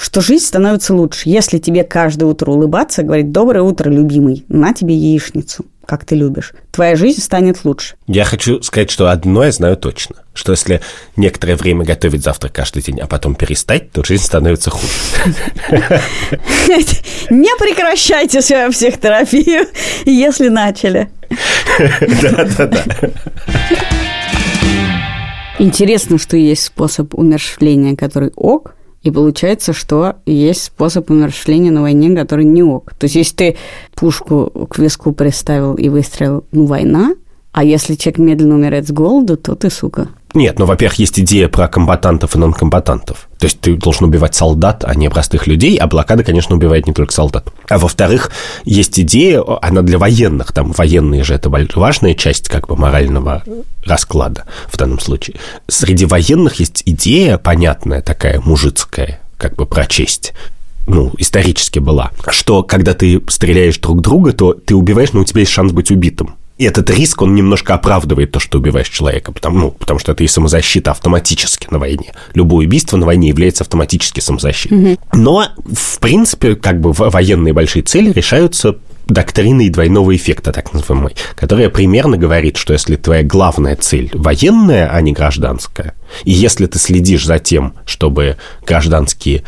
[0.00, 1.28] что жизнь становится лучше.
[1.28, 6.52] Если тебе каждое утро улыбаться, говорить «Доброе утро, любимый, на тебе яичницу» как ты любишь,
[6.70, 7.96] твоя жизнь станет лучше.
[8.06, 10.80] Я хочу сказать, что одно я знаю точно, что если
[11.16, 14.86] некоторое время готовить завтрак каждый день, а потом перестать, то жизнь становится хуже.
[17.28, 19.66] Не прекращайте свою психотерапию,
[20.04, 21.10] если начали.
[22.22, 22.84] Да-да-да.
[25.58, 32.14] Интересно, что есть способ умерщвления, который ок, и получается, что есть способ умерщвления на войне,
[32.14, 32.92] который не ок.
[32.98, 33.56] То есть, если ты
[33.94, 37.14] пушку к виску приставил и выстрелил, ну, война,
[37.52, 40.08] а если человек медленно умирает с голоду, то ты сука.
[40.32, 43.28] Нет, ну, во-первых, есть идея про комбатантов и нонкомбатантов.
[43.38, 46.92] То есть ты должен убивать солдат, а не простых людей, а блокада, конечно, убивает не
[46.92, 47.52] только солдат.
[47.68, 48.30] А во-вторых,
[48.64, 53.42] есть идея, она для военных, там военные же это важная часть как бы морального
[53.84, 55.36] расклада в данном случае.
[55.66, 60.32] Среди военных есть идея понятная такая, мужицкая, как бы про честь
[60.86, 65.40] ну, исторически была, что когда ты стреляешь друг друга, то ты убиваешь, но у тебя
[65.40, 66.36] есть шанс быть убитым.
[66.60, 70.22] И этот риск, он немножко оправдывает то, что убиваешь человека, потому, ну, потому что это
[70.24, 72.12] и самозащита автоматически на войне.
[72.34, 74.78] Любое убийство на войне является автоматически самозащитой.
[74.78, 74.98] Mm-hmm.
[75.14, 81.70] Но, в принципе, как бы военные большие цели решаются доктриной двойного эффекта, так называемой, которая
[81.70, 85.94] примерно говорит, что если твоя главная цель военная, а не гражданская,
[86.24, 89.44] и если ты следишь за тем, чтобы гражданские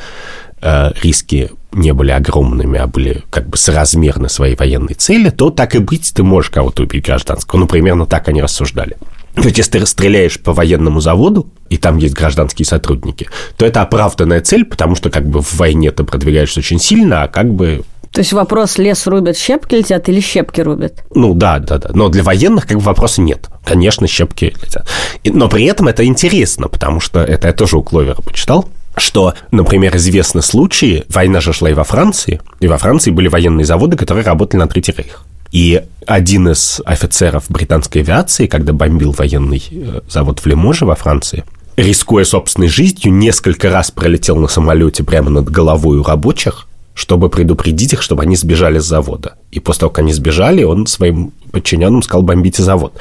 [0.63, 5.75] э, риски не были огромными, а были как бы соразмерны своей военной цели, то так
[5.75, 7.61] и быть, ты можешь кого-то убить гражданского.
[7.61, 8.97] Ну, примерно так они рассуждали.
[9.35, 13.81] То есть, если ты стреляешь по военному заводу, и там есть гражданские сотрудники, то это
[13.81, 17.83] оправданная цель, потому что как бы в войне ты продвигаешься очень сильно, а как бы
[18.13, 21.03] то есть вопрос, лес рубят, щепки летят или щепки рубят?
[21.15, 21.93] Ну да, да, да.
[21.95, 23.49] Но для военных как бы вопроса нет.
[23.65, 24.87] Конечно, щепки летят.
[25.25, 29.97] Но при этом это интересно, потому что это я тоже у Кловера почитал что, например,
[29.97, 34.25] известны случаи, война же шла и во Франции, и во Франции были военные заводы, которые
[34.25, 35.25] работали на Третий Рейх.
[35.51, 41.45] И один из офицеров британской авиации, когда бомбил военный э, завод в Лиможе во Франции,
[41.77, 47.93] рискуя собственной жизнью, несколько раз пролетел на самолете прямо над головой у рабочих, чтобы предупредить
[47.93, 49.35] их, чтобы они сбежали с завода.
[49.51, 52.95] И после того, как они сбежали, он своим подчиненным сказал бомбите завод.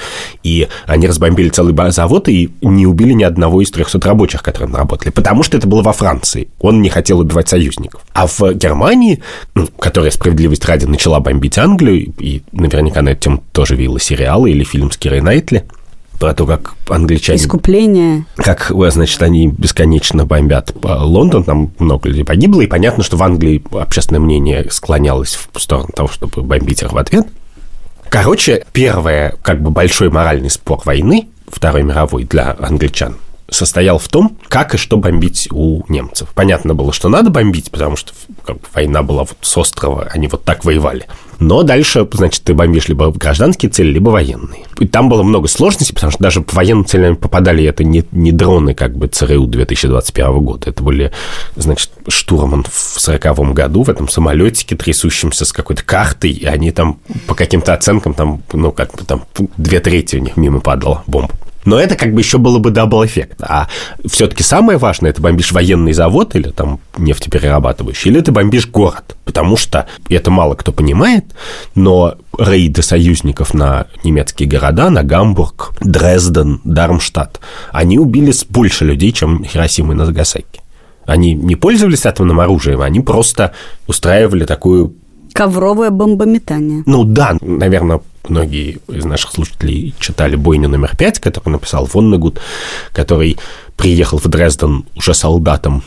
[0.44, 5.10] И они разбомбили целый завод и не убили ни одного из 300 рабочих, которые работали,
[5.10, 6.50] потому что это было во Франции.
[6.60, 8.02] Он не хотел убивать союзников.
[8.14, 9.22] А в Германии,
[9.56, 14.64] ну, которая справедливость ради начала бомбить Англию, и наверняка на тему тоже видела сериалы или
[14.64, 15.66] фильм с Кирой Найтли,
[16.22, 17.40] про то, как англичане...
[17.40, 18.26] Искупление.
[18.36, 23.62] Как, значит, они бесконечно бомбят Лондон, там много людей погибло, и понятно, что в Англии
[23.72, 27.26] общественное мнение склонялось в сторону того, чтобы бомбить их в ответ.
[28.10, 33.16] Короче, первый, как бы, большой моральный спор войны, Второй мировой для англичан,
[33.50, 36.30] состоял в том, как и что бомбить у немцев.
[36.36, 38.14] Понятно было, что надо бомбить, потому что
[38.46, 41.08] как бы, война была вот с острова, они вот так воевали.
[41.42, 44.66] Но дальше, значит, ты бомбишь либо гражданские цели, либо военные.
[44.80, 48.32] И там было много сложностей, потому что даже по военным целям попадали это не, не
[48.32, 50.70] дроны как бы ЦРУ 2021 года.
[50.70, 51.12] Это были,
[51.56, 57.00] значит, штурман в 40 году в этом самолетике, трясущемся с какой-то картой, и они там
[57.26, 59.24] по каким-то оценкам там, ну, как бы там
[59.58, 61.34] две трети у них мимо падала бомба.
[61.66, 63.42] Но это как бы еще было бы double effect.
[63.42, 63.68] А
[64.06, 69.16] все-таки самое важное, это бомбишь военный завод или там нефтеперерабатывающий, или ты бомбишь город.
[69.26, 71.26] Потому что это мало кто понимает,
[71.76, 77.40] но рейды союзников на немецкие города, на Гамбург, Дрезден, Дармштадт,
[77.72, 80.62] они убили больше людей, чем Хиросима и Нагасаки.
[81.06, 83.54] Они не пользовались атомным оружием, они просто
[83.88, 84.96] устраивали такую
[85.34, 86.84] Ковровое бомбометание.
[86.86, 92.40] Ну да, наверное, многие из наших слушателей читали «Бойню номер пять», который написал Воннегуд,
[92.94, 93.38] который
[93.78, 95.84] приехал в Дрезден уже солдатом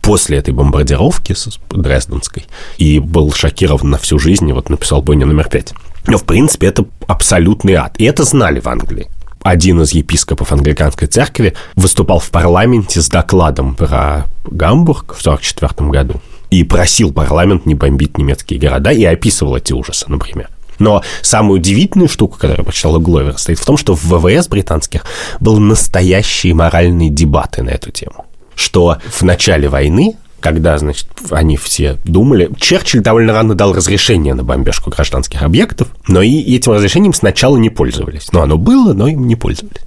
[0.00, 1.34] после этой бомбардировки
[1.70, 2.46] дрезденской
[2.78, 5.74] и был шокирован на всю жизнь и вот написал «Бойню номер пять».
[6.06, 7.94] Но, в принципе, это абсолютный ад.
[7.98, 9.08] И это знали в Англии.
[9.42, 16.20] Один из епископов англиканской церкви выступал в парламенте с докладом про Гамбург в 1944 году
[16.50, 20.48] и просил парламент не бомбить немецкие города и описывал эти ужасы, например.
[20.78, 25.04] Но самая удивительная штука, которую я почитал Гловер, стоит в том, что в ВВС британских
[25.40, 28.26] был настоящие моральные дебаты на эту тему.
[28.54, 32.48] Что в начале войны когда, значит, они все думали.
[32.58, 37.70] Черчилль довольно рано дал разрешение на бомбежку гражданских объектов, но и этим разрешением сначала не
[37.70, 38.30] пользовались.
[38.30, 39.82] Ну, оно было, но им не пользовались.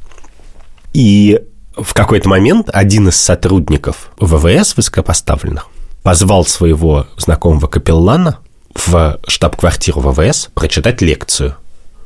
[0.93, 1.39] И
[1.75, 5.67] в какой-то момент один из сотрудников ВВС высокопоставленных
[6.03, 8.39] позвал своего знакомого капеллана
[8.75, 11.55] в штаб-квартиру ВВС прочитать лекцию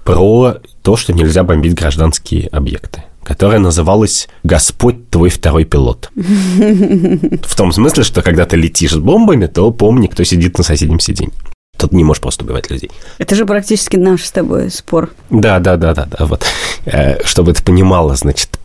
[0.04, 6.12] про то, что нельзя бомбить гражданские объекты которая называлась «Господь твой второй пилот».
[6.16, 11.00] В том смысле, что когда ты летишь с бомбами, то помни, кто сидит на соседнем
[11.00, 11.34] сиденье.
[11.78, 12.90] Тут не можешь просто убивать людей.
[13.18, 15.10] Это же практически наш с тобой спор.
[15.30, 16.26] Да, да, да, да, да.
[16.26, 16.46] Вот.
[16.86, 18.58] Э, чтобы ты понимала, значит,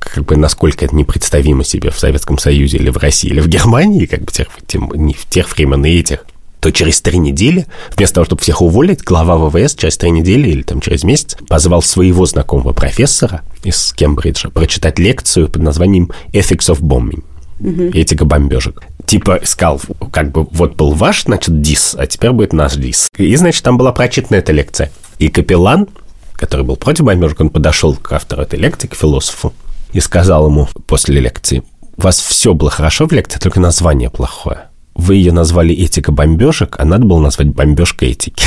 [0.00, 4.06] как бы насколько это непредставимо себе в Советском Союзе или в России, или в Германии,
[4.06, 6.24] как бы тех, тем, не в тех времен и этих,
[6.60, 7.66] то через три недели,
[7.96, 11.82] вместо того, чтобы всех уволить, глава ВВС через три недели или там через месяц позвал
[11.82, 17.22] своего знакомого профессора из Кембриджа прочитать лекцию под названием «Ethics of Bombing»
[17.60, 17.82] угу.
[17.92, 18.82] этика бомбежек.
[19.06, 19.80] Типа сказал,
[20.12, 23.08] как бы вот был ваш, значит, дис, а теперь будет наш дис.
[23.16, 24.90] И, значит, там была прочитана эта лекция.
[25.18, 25.88] И капеллан,
[26.34, 29.52] который был против бомбежек, он подошел к автору этой лекции, к философу,
[29.92, 31.62] и сказал ему после лекции,
[31.96, 34.67] у вас все было хорошо в лекции, только название плохое.
[34.98, 38.44] Вы ее назвали «Этика бомбежек», а надо было назвать «Бомбежка этики».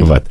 [0.00, 0.24] Вот.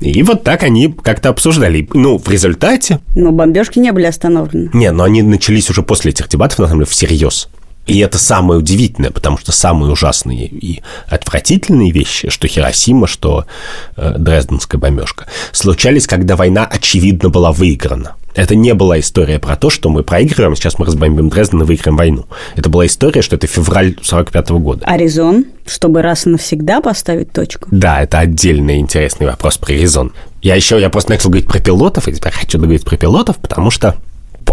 [0.00, 1.88] И вот так они как-то обсуждали.
[1.94, 3.00] Ну, в результате...
[3.14, 4.70] Но бомбежки не были остановлены.
[4.74, 7.48] Не, но они начались уже после этих дебатов, на самом деле, всерьез.
[7.86, 13.46] И это самое удивительное, потому что самые ужасные и отвратительные вещи, что Хиросима, что
[13.96, 18.14] э, Дрезденская бомбежка, случались, когда война, очевидно, была выиграна.
[18.34, 21.96] Это не была история про то, что мы проигрываем, сейчас мы разбомбим Дрезден и выиграем
[21.96, 22.26] войну.
[22.56, 24.84] Это была история, что это февраль 45 -го года.
[24.86, 27.68] А резон, чтобы раз и навсегда поставить точку?
[27.70, 30.12] Да, это отдельный интересный вопрос про резон.
[30.40, 33.70] Я еще, я просто начал говорить про пилотов, и теперь хочу говорить про пилотов, потому
[33.70, 33.96] что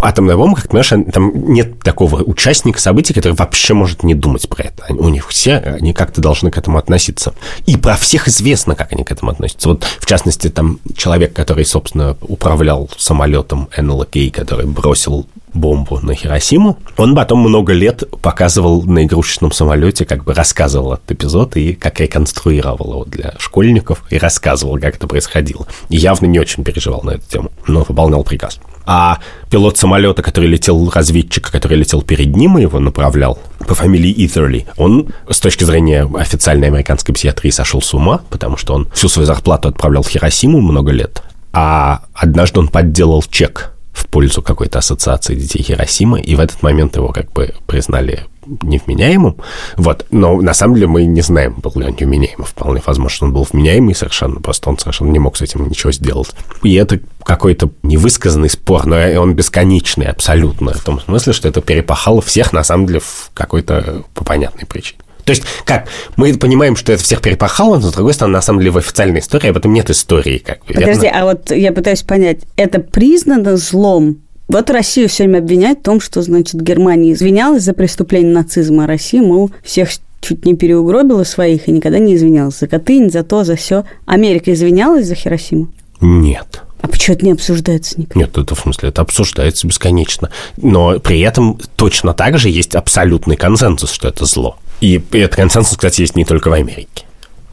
[0.02, 4.64] атомная бомба, как понимаешь, там нет такого участника событий, который вообще может не думать про
[4.64, 4.84] это.
[4.90, 7.34] У них все, они как-то должны к этому относиться.
[7.66, 9.68] И про всех известно, как они к этому относятся.
[9.68, 16.78] Вот, в частности, там человек, который, собственно, управлял самолетом НЛК, который бросил бомбу на Хиросиму.
[16.96, 22.00] Он потом много лет показывал на игрушечном самолете, как бы рассказывал этот эпизод и как
[22.00, 25.66] реконструировал его для школьников и рассказывал, как это происходило.
[25.88, 28.60] И явно не очень переживал на эту тему, но выполнял приказ.
[28.92, 34.12] А пилот самолета, который летел, разведчик, который летел перед ним и его направлял, по фамилии
[34.26, 39.08] Итherли, он с точки зрения официальной американской психиатрии сошел с ума, потому что он всю
[39.08, 41.22] свою зарплату отправлял в Хиросиму много лет,
[41.52, 46.96] а однажды он подделал чек в пользу какой-то ассоциации детей Хиросимы, и в этот момент
[46.96, 49.36] его как бы признали невменяемым.
[49.76, 50.06] Вот.
[50.10, 52.44] Но на самом деле мы не знаем, был ли он невменяемым.
[52.44, 55.92] Вполне возможно, что он был вменяемый совершенно, просто он совершенно не мог с этим ничего
[55.92, 56.30] сделать.
[56.62, 62.22] И это какой-то невысказанный спор, но он бесконечный абсолютно, в том смысле, что это перепахало
[62.22, 65.00] всех, на самом деле, в какой-то по понятной причине.
[65.24, 68.60] То есть, как, мы понимаем, что это всех перепахало, но, с другой стороны, на самом
[68.60, 70.38] деле, в официальной истории об этом нет истории.
[70.38, 71.20] Как бы, Подожди, верно?
[71.20, 76.00] а вот я пытаюсь понять, это признано злом вот Россию все время обвиняют в том,
[76.00, 81.68] что, значит, Германия извинялась за преступление нацизма, а Россия, мол, всех чуть не переугробила своих
[81.68, 83.84] и никогда не извинялась за Катынь, за то, за все.
[84.06, 85.68] Америка извинялась за Хиросиму?
[86.00, 86.62] Нет.
[86.82, 88.16] А почему это не обсуждается никак?
[88.16, 90.30] Нет, это в смысле, это обсуждается бесконечно.
[90.56, 94.56] Но при этом точно так же есть абсолютный консенсус, что это зло.
[94.80, 97.04] И этот консенсус, кстати, есть не только в Америке.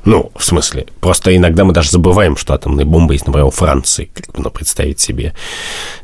[0.08, 4.10] Ну, в смысле, просто иногда мы даже забываем, что атомные бомбы есть, например, у Франции.
[4.14, 5.34] Как бы, ну, представить себе,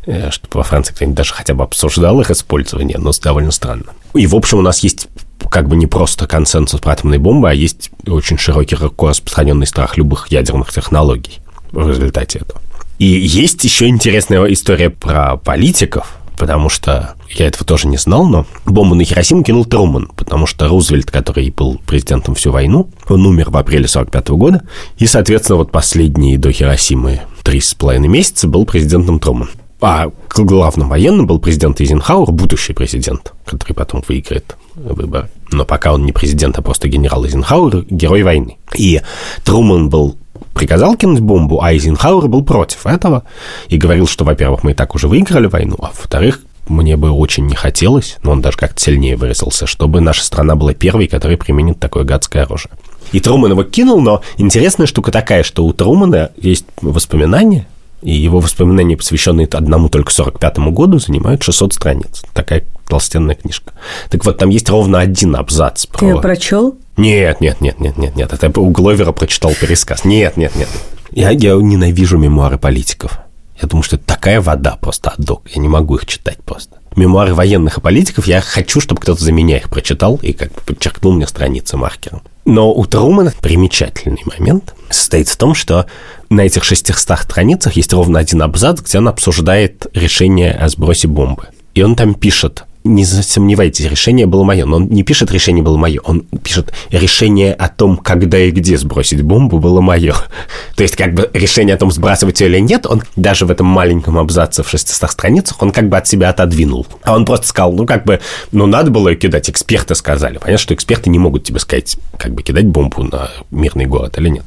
[0.05, 3.93] э, что во Франции кто-нибудь даже хотя бы обсуждал их использование, но довольно странно.
[4.13, 5.07] И, в общем, у нас есть
[5.49, 9.95] как бы не просто консенсус про атомные бомбы, а есть очень широкий, широко распространенный страх
[9.95, 11.39] любых ядерных технологий
[11.71, 12.61] в результате этого.
[12.99, 18.45] И есть еще интересная история про политиков, потому что я этого тоже не знал, но
[18.65, 23.49] бомбу на Хиросиму кинул Труман, потому что Рузвельт, который был президентом всю войну, он умер
[23.49, 24.61] в апреле 45 года,
[24.97, 29.49] и, соответственно, вот последние до Хиросимы три с половиной месяца был президентом Труман.
[29.85, 35.29] А главным военным был президент Эйзенхауэр, будущий президент, который потом выиграет выборы.
[35.51, 38.57] Но пока он не президент, а просто генерал Эйзенхауэр, герой войны.
[38.75, 39.01] И
[39.43, 40.15] Труман был
[40.53, 43.23] приказал кинуть бомбу, а Эйзенхауэр был против этого
[43.67, 47.45] и говорил, что, во-первых, мы и так уже выиграли войну, а во-вторых, мне бы очень
[47.45, 51.81] не хотелось, но он даже как-то сильнее выразился, чтобы наша страна была первой, которая применит
[51.81, 52.71] такое гадское оружие.
[53.11, 57.67] И Труман его кинул, но интересная штука такая, что у Трумана есть воспоминания,
[58.03, 62.23] и его воспоминания, посвященные одному только 45-му году, занимают 600 страниц.
[62.33, 63.73] Такая толстенная книжка.
[64.09, 65.99] Так вот, там есть ровно один абзац про...
[65.99, 66.77] Ты ее прочел?
[66.97, 68.33] Нет, нет, нет, нет, нет, нет.
[68.33, 70.05] Это у Гловера прочитал пересказ.
[70.05, 70.67] Нет, нет, нет.
[71.11, 73.19] Я, я ненавижу мемуары политиков.
[73.61, 75.43] Я думаю, что это такая вода просто отдок.
[75.53, 76.77] Я не могу их читать просто.
[76.95, 80.61] Мемуары военных и политиков, я хочу, чтобы кто-то за меня их прочитал и как бы
[80.65, 82.21] подчеркнул мне страницы маркером.
[82.45, 85.85] Но у Трумана примечательный момент состоит в том, что
[86.29, 91.47] на этих 600 страницах есть ровно один абзац, где он обсуждает решение о сбросе бомбы.
[91.73, 94.65] И он там пишет, не сомневайтесь, решение было мое.
[94.65, 98.77] Но он не пишет «решение было мое», он пишет «решение о том, когда и где
[98.77, 100.13] сбросить бомбу было мое».
[100.75, 103.67] То есть, как бы решение о том, сбрасывать ее или нет, он даже в этом
[103.67, 106.85] маленьком абзаце в 600 страницах, он как бы от себя отодвинул.
[107.03, 108.19] А он просто сказал, ну, как бы,
[108.51, 110.37] ну, надо было ее кидать, эксперты сказали.
[110.37, 114.29] Понятно, что эксперты не могут тебе сказать, как бы, кидать бомбу на мирный город или
[114.29, 114.43] нет.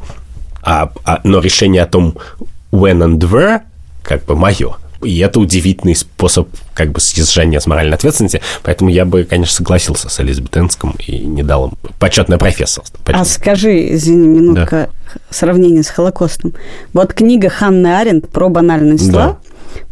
[0.63, 2.17] А, а, но решение о том,
[2.73, 3.61] when and where,
[4.03, 4.77] как бы, мое.
[5.03, 8.41] И это удивительный способ как бы съезжания с моральной ответственности.
[8.63, 12.99] Поэтому я бы, конечно, согласился с Элизабет Энском и не дал им почетное профессорство.
[12.99, 13.23] Почетное.
[13.23, 15.21] А скажи, извини, минутка, да.
[15.31, 16.55] сравнение с Холокостом.
[16.93, 19.39] Вот книга Ханны Аренд про банальность зла.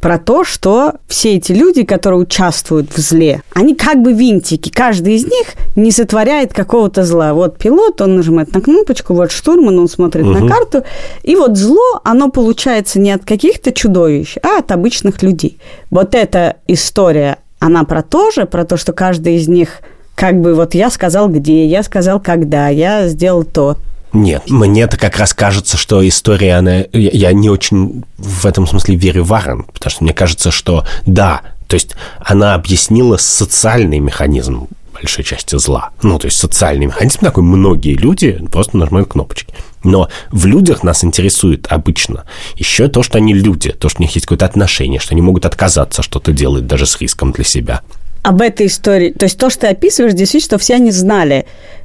[0.01, 4.71] Про то, что все эти люди, которые участвуют в зле, они как бы винтики.
[4.71, 7.35] Каждый из них не сотворяет какого-то зла.
[7.35, 10.39] Вот пилот, он нажимает на кнопочку, вот штурман, он смотрит угу.
[10.39, 10.85] на карту.
[11.23, 15.59] И вот зло, оно получается не от каких-то чудовищ, а от обычных людей.
[15.91, 19.81] Вот эта история, она про то же, про то, что каждый из них
[20.15, 23.77] как бы вот я сказал где, я сказал когда, я сделал то.
[24.15, 26.85] Нет, мне-то как раз кажется, что история, она...
[26.93, 31.75] Я не очень в этом смысле верю Варен, потому что мне кажется, что да, то
[31.75, 35.91] есть она объяснила социальный механизм большой части зла.
[36.03, 39.53] Ну, то есть социальный механизм такой, многие люди просто нажимают кнопочки.
[39.83, 44.15] Но в людях нас интересует обычно еще то, что они люди, то, что у них
[44.15, 47.83] есть какое-то отношение, что они могут отказаться что-то делать даже с риском для себя
[48.25, 49.11] об этой истории.
[49.11, 51.45] То есть то, что ты описываешь, действительно, что все они знали.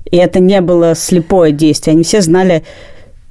[0.09, 1.93] И это не было слепое действие.
[1.93, 2.63] Они все знали,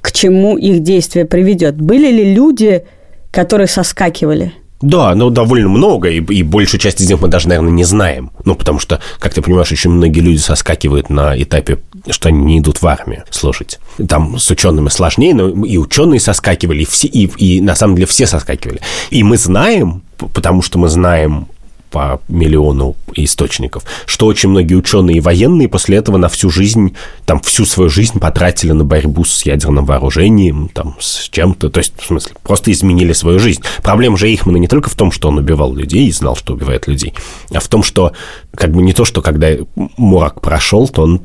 [0.03, 1.81] к чему их действие приведет.
[1.81, 2.85] Были ли люди,
[3.31, 4.53] которые соскакивали?
[4.83, 8.31] Да, ну довольно много, и, и большую часть из них мы даже, наверное, не знаем.
[8.45, 11.79] Ну, потому что, как ты понимаешь, очень многие люди соскакивают на этапе,
[12.11, 13.81] что они не идут в армию служить.
[14.07, 18.07] Там с учеными сложнее, но и ученые соскакивали, и, все, и, и на самом деле
[18.07, 18.81] все соскакивали.
[19.11, 20.03] И мы знаем,
[20.35, 21.49] потому что мы знаем
[21.91, 27.41] по миллиону источников, что очень многие ученые и военные после этого на всю жизнь, там,
[27.41, 32.07] всю свою жизнь потратили на борьбу с ядерным вооружением, там, с чем-то, то есть, в
[32.07, 33.63] смысле, просто изменили свою жизнь.
[33.83, 36.87] Проблема же Эйхмана не только в том, что он убивал людей и знал, что убивает
[36.87, 37.15] людей,
[37.53, 38.13] а в том, что,
[38.55, 39.49] как бы не то, что когда
[39.97, 41.23] морок прошел, то он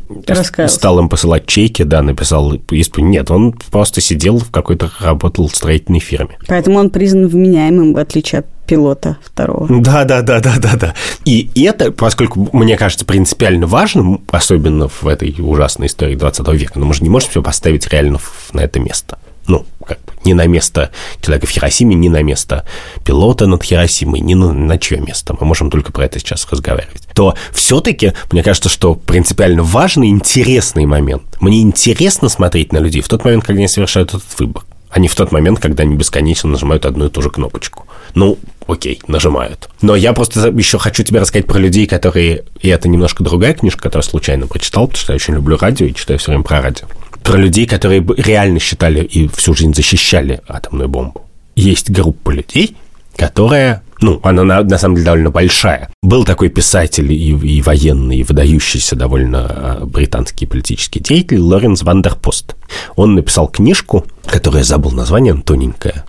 [0.68, 3.10] стал им посылать чеки, да, написал исповедь.
[3.10, 6.38] Нет, он просто сидел в какой-то, работал в строительной фирме.
[6.48, 9.68] Поэтому он признан вменяемым, в отличие от пилота второго.
[9.70, 10.94] Да, да, да, да, да, да.
[11.26, 16.86] И это, поскольку мне кажется принципиально важным, особенно в этой ужасной истории 20 века, но
[16.86, 18.20] мы же не можем все поставить реально
[18.54, 19.18] на это место.
[19.46, 20.92] Ну, как бы не на место
[21.22, 22.66] человека в Хиросиме, не на место
[23.04, 25.36] пилота над Хиросимой, не на, на чье место.
[25.38, 27.08] Мы можем только про это сейчас разговаривать.
[27.14, 31.24] То все-таки, мне кажется, что принципиально важный, интересный момент.
[31.42, 35.08] Мне интересно смотреть на людей в тот момент, когда они совершают этот выбор а не
[35.08, 37.88] в тот момент, когда они бесконечно нажимают одну и ту же кнопочку.
[38.14, 38.38] Ну,
[38.68, 39.70] окей, нажимают.
[39.82, 42.46] Но я просто еще хочу тебе рассказать про людей, которые...
[42.62, 45.94] И это немножко другая книжка, которую случайно прочитал, потому что я очень люблю радио и
[45.94, 46.88] читаю все время про радио.
[47.24, 51.26] Про людей, которые реально считали и всю жизнь защищали атомную бомбу.
[51.56, 52.76] Есть группа людей,
[53.16, 55.90] которая ну, она на, на самом деле довольно большая.
[56.02, 62.56] Был такой писатель и, и военный, и выдающийся довольно а, британский политический деятель Лоренс Вандерпост.
[62.96, 66.06] Он написал книжку, которую я забыл название, тоненькая,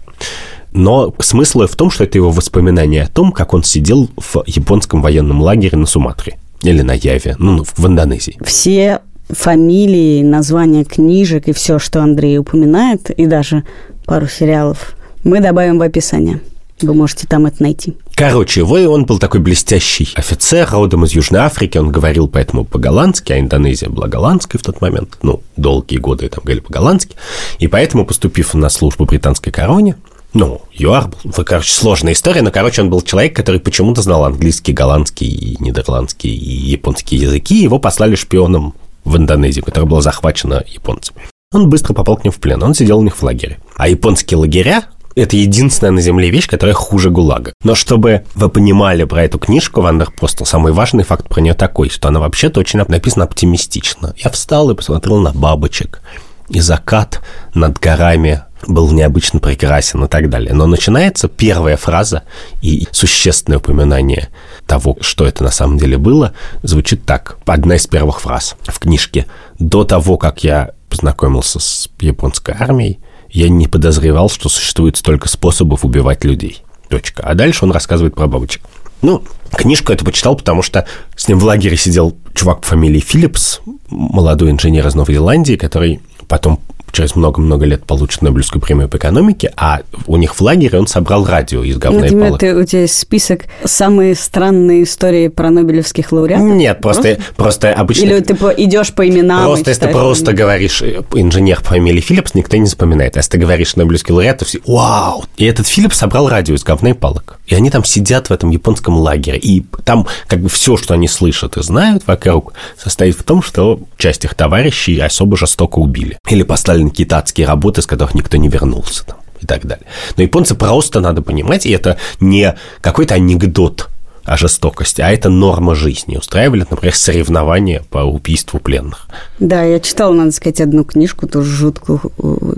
[0.74, 5.00] но смысл в том, что это его воспоминания о том, как он сидел в японском
[5.00, 8.36] военном лагере на Суматре или на Яве, ну, в Индонезии.
[8.44, 9.00] Все
[9.30, 13.64] фамилии, названия книжек и все, что Андрей упоминает, и даже
[14.04, 16.40] пару сериалов, мы добавим в описание.
[16.82, 17.96] Вы можете там это найти.
[18.16, 23.40] Короче, он был такой блестящий офицер, родом из Южной Африки, он говорил поэтому по-голландски, а
[23.40, 27.16] Индонезия была голландской в тот момент, ну, долгие годы там говорили по-голландски,
[27.60, 29.96] и поэтому, поступив на службу британской короне,
[30.34, 31.10] ну, ЮАР
[31.46, 36.34] короче, сложная история, но, короче, он был человек, который почему-то знал английский, голландский, и нидерландский
[36.34, 38.74] и японский языки, его послали шпионом
[39.04, 41.22] в Индонезию, которая была захвачена японцами.
[41.52, 43.58] Он быстро попал к ним в плен, он сидел у них в лагере.
[43.76, 47.52] А японские лагеря это единственная на Земле вещь, которая хуже ГУЛАГа.
[47.62, 52.08] Но чтобы вы понимали про эту книжку Вандерпостел, самый важный факт про нее такой, что
[52.08, 54.14] она вообще-то очень написана оптимистично.
[54.16, 56.02] Я встал и посмотрел на бабочек,
[56.48, 57.22] и закат
[57.54, 60.52] над горами был необычно прекрасен и так далее.
[60.52, 62.22] Но начинается первая фраза
[62.62, 64.28] и существенное упоминание
[64.66, 67.38] того, что это на самом деле было, звучит так.
[67.46, 69.26] Одна из первых фраз в книжке.
[69.58, 73.00] До того, как я познакомился с японской армией,
[73.30, 76.62] я не подозревал, что существует столько способов убивать людей.
[76.88, 77.22] Точка.
[77.24, 78.62] А дальше он рассказывает про бабочек.
[79.02, 80.86] Ну, книжку это почитал, потому что
[81.16, 83.60] с ним в лагере сидел чувак по фамилии Филлипс,
[83.90, 86.60] молодой инженер из Новой Зеландии, который потом
[86.94, 91.26] через много-много лет получит Нобелевскую премию по экономике, а у них в лагере он собрал
[91.26, 92.40] радио из говна ну, палок.
[92.40, 96.46] Ты, у тебя есть список самые странные истории про нобелевских лауреатов?
[96.46, 98.04] Нет, просто, просто, просто обычно...
[98.04, 100.38] Или ты по, идешь по именам Просто если ты просто имя.
[100.38, 103.16] говоришь э, инженер по фамилии Филлипс, никто не запоминает.
[103.16, 106.62] А если ты говоришь Нобелевский лауреат, то все «Вау!» И этот Филлипс собрал радио из
[106.62, 107.40] говна и палок.
[107.46, 109.38] И они там сидят в этом японском лагере.
[109.38, 113.80] И там как бы все, что они слышат и знают вокруг, состоит в том, что
[113.98, 116.18] часть их товарищей особо жестоко убили.
[116.28, 119.86] Или послали на какие-то адские работы, с которых никто не вернулся там, и так далее.
[120.16, 123.88] Но японцы просто надо понимать, и это не какой-то анекдот
[124.24, 126.16] о жестокости, а это норма жизни.
[126.16, 129.06] Устраивали, например, соревнования по убийству пленных.
[129.38, 132.00] Да, я читала, надо сказать, одну книжку, тоже жуткую,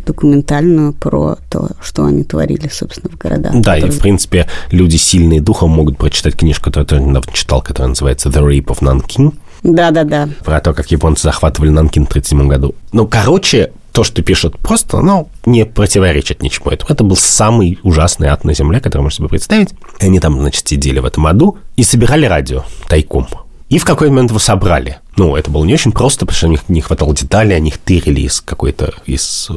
[0.07, 3.53] документальную про то, что они творили, собственно, в городах.
[3.55, 3.89] Да, которые...
[3.89, 8.29] и, в принципе, люди сильные духом могут прочитать книжку, которую я недавно читал, которая называется
[8.29, 9.35] «The Rape of Nanking».
[9.63, 10.29] Да-да-да.
[10.45, 12.75] Про то, как японцы захватывали Нанкин в 1937 году.
[12.93, 16.91] Ну, короче, то, что пишут просто, ну, не противоречит ничему этому.
[16.93, 19.71] Это был самый ужасный ад на земле, который можно себе представить.
[20.01, 23.27] И они там, значит, сидели в этом аду и собирали радио тайком.
[23.71, 24.99] И в какой момент его собрали.
[25.17, 27.79] Ну, это было не очень просто, потому что у них не хватало деталей, они их
[27.79, 29.49] тырили из какой-то, из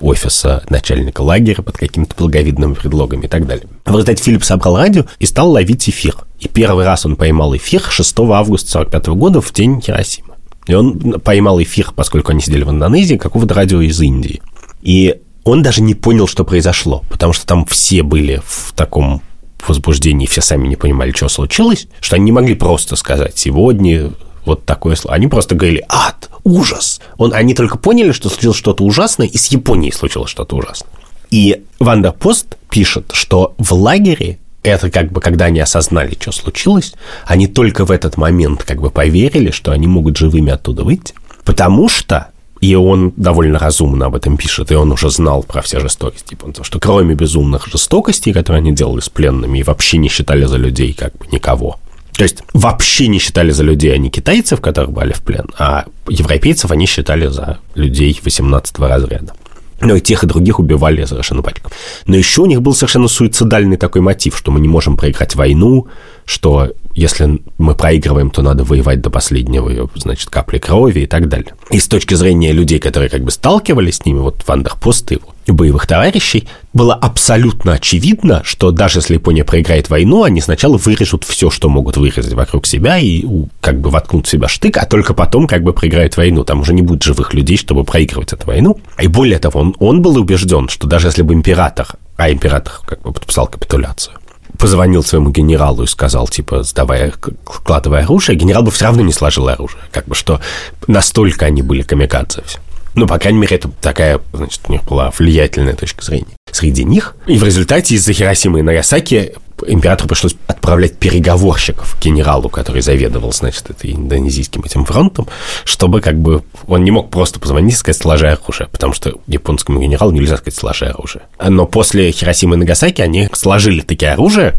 [0.00, 3.66] офиса начальника лагеря под какими-то благовидными предлогами и так далее.
[3.84, 6.18] В результате Филипп собрал радио и стал ловить эфир.
[6.38, 10.27] И первый раз он поймал эфир 6 августа 1945 года в день Хиросимы.
[10.68, 14.40] И он поймал эфир, поскольку они сидели в Индонезии, какого-то радио из Индии.
[14.82, 19.22] И он даже не понял, что произошло, потому что там все были в таком
[19.66, 24.12] возбуждении, все сами не понимали, что случилось, что они не могли просто сказать «сегодня
[24.44, 25.14] вот такое слово».
[25.16, 27.00] Они просто говорили «ад», «ужас».
[27.16, 30.90] Он, они только поняли, что случилось что-то ужасное, и с Японией случилось что-то ужасное.
[31.30, 36.94] И Вандерпост пишет, что в лагере это как бы, когда они осознали, что случилось,
[37.26, 41.88] они только в этот момент как бы поверили, что они могут живыми оттуда выйти, потому
[41.88, 42.28] что
[42.60, 46.30] и он довольно разумно об этом пишет, и он уже знал про все жестокости.
[46.30, 50.56] Типа, что кроме безумных жестокостей, которые они делали с пленными, и вообще не считали за
[50.56, 51.78] людей как бы никого.
[52.16, 56.72] То есть вообще не считали за людей они китайцев, которых брали в плен, а европейцев
[56.72, 59.34] они считали за людей 18 разряда.
[59.80, 61.70] Но и тех, и других убивали совершенно пачком.
[62.06, 65.86] Но еще у них был совершенно суицидальный такой мотив, что мы не можем проиграть войну,
[66.24, 71.54] что если мы проигрываем, то надо воевать до последнего, значит, капли крови и так далее.
[71.70, 75.28] И с точки зрения людей, которые как бы сталкивались с ними, вот Вандерпост и его
[75.46, 81.50] боевых товарищей, было абсолютно очевидно, что даже если Япония проиграет войну, они сначала вырежут все,
[81.50, 83.24] что могут вырезать вокруг себя и
[83.60, 86.44] как бы воткнут в себя штык, а только потом как бы проиграют войну.
[86.44, 88.78] Там уже не будет живых людей, чтобы проигрывать эту войну.
[89.00, 91.86] И более того, он, он был убежден, что даже если бы император,
[92.16, 94.17] а император как бы подписал капитуляцию,
[94.58, 97.12] позвонил своему генералу и сказал, типа, сдавай,
[97.52, 99.80] складывай оружие, генерал бы все равно не сложил оружие.
[99.92, 100.40] Как бы, что
[100.86, 102.58] настолько они были камикадзе все.
[102.98, 107.14] Ну, по крайней мере, это такая, значит, у них была влиятельная точка зрения среди них.
[107.28, 109.34] И в результате из-за Хиросимы и Нагасаки
[109.68, 115.28] императору пришлось отправлять переговорщиков к генералу, который заведовал, значит, этой индонезийским этим фронтом,
[115.62, 119.80] чтобы как бы он не мог просто позвонить и сказать «сложи оружие», потому что японскому
[119.80, 121.22] генералу нельзя сказать «сложи оружие».
[121.38, 124.56] Но после Хиросимы и Нагасаки они сложили такие оружие,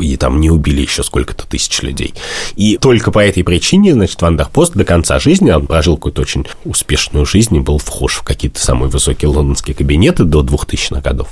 [0.00, 2.14] и там не убили еще сколько-то тысяч людей.
[2.56, 7.26] И только по этой причине, значит, Вандерпост до конца жизни, он прожил какую-то очень успешную
[7.26, 11.28] жизнь и был вхож в какие-то самые высокие лондонские кабинеты до 2000-х годов.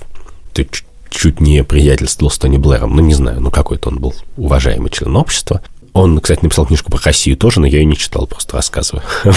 [0.52, 0.68] Ты
[1.10, 5.16] чуть не приятельствовал с Тони Блэром, ну, не знаю, ну, какой-то он был уважаемый член
[5.16, 5.62] общества.
[5.96, 9.02] Он, кстати, написал книжку про Россию тоже, но я ее не читал, просто рассказываю.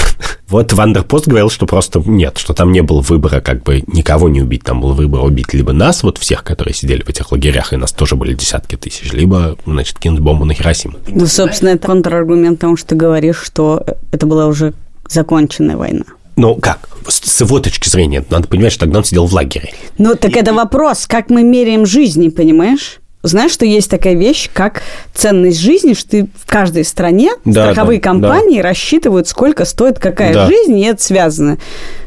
[0.49, 4.41] Вот Вандерпост говорил, что просто нет, что там не было выбора как бы никого не
[4.41, 7.77] убить, там был выбор убить либо нас, вот всех, которые сидели в этих лагерях, и
[7.77, 10.95] нас тоже были десятки тысяч, либо, значит, кинуть бомбу на Хиросиму.
[11.07, 14.73] Ну, собственно, это контраргумент тому, что ты говоришь, что это была уже
[15.07, 16.05] законченная война.
[16.35, 16.89] Ну, как?
[17.07, 19.71] С, его точки зрения, надо понимать, что тогда он сидел в лагере.
[19.97, 22.98] Ну, так это вопрос, как мы меряем жизни, понимаешь?
[23.21, 24.81] Знаешь, что есть такая вещь, как
[25.13, 28.69] ценность жизни, что ты в каждой стране да, страховые да, компании да.
[28.69, 30.47] рассчитывают, сколько стоит какая да.
[30.47, 31.57] жизнь, и это связано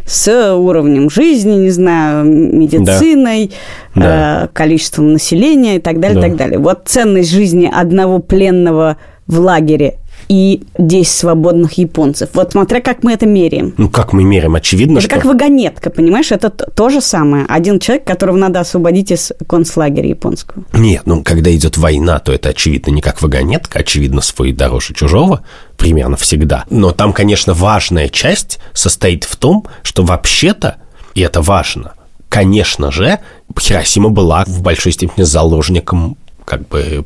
[0.07, 3.53] с уровнем жизни, не знаю, медициной,
[3.95, 4.45] да.
[4.45, 6.29] Э, количеством населения и так далее, да.
[6.29, 6.59] так далее.
[6.59, 8.97] Вот ценность жизни одного пленного
[9.27, 9.99] в лагере
[10.33, 12.31] и 10 свободных японцев.
[12.33, 13.75] Вот смотря как мы это меряем.
[13.77, 14.55] Ну, как мы меряем?
[14.55, 15.17] Очевидно, это что...
[15.17, 16.33] как вагонетка, понимаешь?
[16.33, 17.45] Это то же самое.
[17.51, 20.65] Один человек, которого надо освободить из концлагеря японского.
[20.73, 25.43] Нет, ну, когда идет война, то это очевидно не как вагонетка, очевидно свой дороже чужого,
[25.77, 26.65] примерно всегда.
[26.71, 30.77] Но там, конечно, важная часть состоит в том, что вообще-то,
[31.15, 31.93] и это важно,
[32.31, 33.19] конечно же,
[33.61, 37.05] Хиросима была в большой степени заложником как бы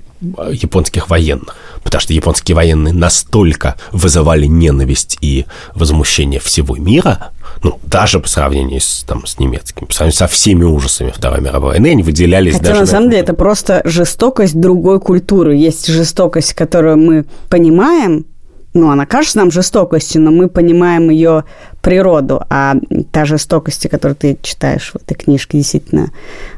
[0.50, 7.32] японских военных, потому что японские военные настолько вызывали ненависть и возмущение всего мира,
[7.62, 11.72] ну, даже по сравнению с, там, с немецкими, по сравнению со всеми ужасами Второй мировой
[11.72, 12.80] войны, они выделялись Хотя, даже...
[12.80, 15.56] на самом деле, это просто жестокость другой культуры.
[15.56, 18.26] Есть жестокость, которую мы понимаем,
[18.74, 21.44] ну, она кажется нам жестокостью, но мы понимаем ее
[21.80, 22.74] природу, а
[23.10, 26.12] та жестокость, которую ты читаешь в этой книжке, действительно,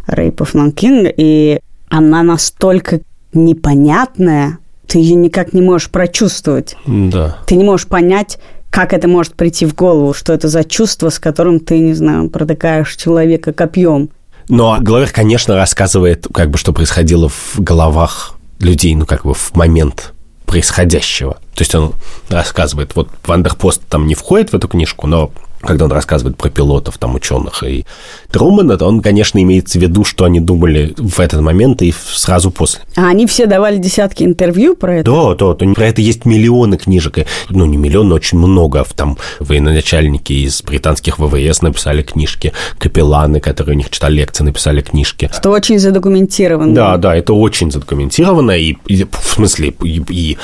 [0.09, 1.61] of Nanking, и
[1.91, 3.01] она настолько
[3.33, 6.77] непонятная, ты ее никак не можешь прочувствовать.
[6.87, 7.39] Да.
[7.47, 8.39] Ты не можешь понять,
[8.71, 12.31] как это может прийти в голову, что это за чувство, с которым ты, не знаю,
[12.31, 14.11] протыкаешь человека копьем.
[14.49, 19.55] Но Гловер, конечно, рассказывает, как бы, что происходило в головах людей, ну, как бы в
[19.55, 20.15] момент
[20.47, 21.35] происходящего.
[21.55, 21.93] То есть он
[22.31, 25.31] рассказывает, вот Вандерпост там не входит в эту книжку, но
[25.61, 27.85] когда он рассказывает про пилотов, там, ученых и
[28.31, 32.51] Трумана, то он, конечно, имеется в виду, что они думали в этот момент и сразу
[32.51, 32.81] после.
[32.97, 35.11] А они все давали десятки интервью про это?
[35.11, 37.27] Да, да, про это есть миллионы книжек.
[37.49, 38.85] Ну, не миллион, но очень много.
[38.95, 45.31] Там военачальники из британских ВВС написали книжки, капелланы, которые у них читали лекции, написали книжки.
[45.33, 46.75] Что очень задокументировано.
[46.75, 50.39] Да, да, это очень задокументировано, и, и в смысле, и, и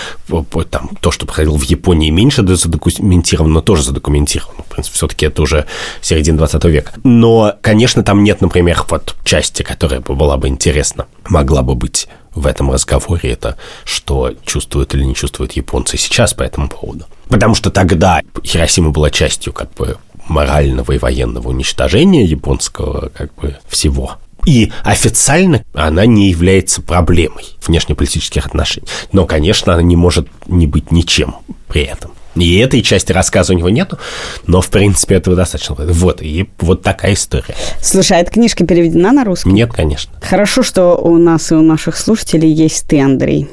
[0.71, 4.63] там, то, что происходило в Японии, меньше задокументировано, но тоже задокументировано.
[4.69, 5.67] В принципе, все-таки это уже
[6.01, 6.93] середина 20 века.
[7.05, 12.47] Но, конечно, там нет, например, вот части, которая была бы интересна, могла бы быть в
[12.47, 17.05] этом разговоре, это что чувствуют или не чувствуют японцы сейчас по этому поводу.
[17.29, 23.57] Потому что тогда Хиросима была частью как бы морального и военного уничтожения японского как бы
[23.69, 24.17] всего.
[24.47, 28.89] И официально она не является проблемой внешнеполитических отношений.
[29.13, 31.37] Но, конечно, она не может не быть ничем
[31.69, 32.13] при этом.
[32.35, 33.99] И этой части рассказа у него нету,
[34.47, 35.77] но, в принципе, этого достаточно.
[35.79, 37.55] Вот, и вот такая история.
[37.81, 39.51] Слушай, а эта книжка переведена на русский?
[39.51, 40.13] Нет, конечно.
[40.21, 43.49] Хорошо, что у нас и у наших слушателей есть ты, Андрей.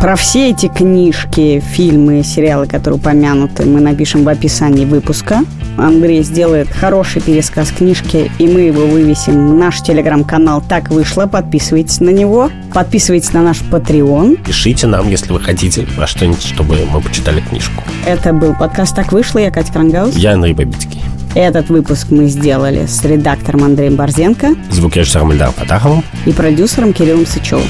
[0.00, 5.44] Про все эти книжки, фильмы, сериалы, которые упомянуты, мы напишем в описании выпуска.
[5.78, 11.26] Андрей сделает хороший пересказ книжки, и мы его вывесим в наш телеграм-канал «Так вышло».
[11.26, 12.50] Подписывайтесь на него.
[12.74, 14.42] Подписывайтесь на наш Patreon.
[14.44, 17.84] Пишите нам, если вы хотите про что-нибудь, чтобы мы почитали книжку.
[18.04, 19.38] Это был подкаст «Так вышло».
[19.38, 20.16] Я Катя Крангаус.
[20.16, 21.00] Я Андрей Бабицкий.
[21.34, 27.64] Этот выпуск мы сделали с редактором Андреем Борзенко, звукорежиссером Эльдаром Фатаховым и продюсером Кириллом Сычевым.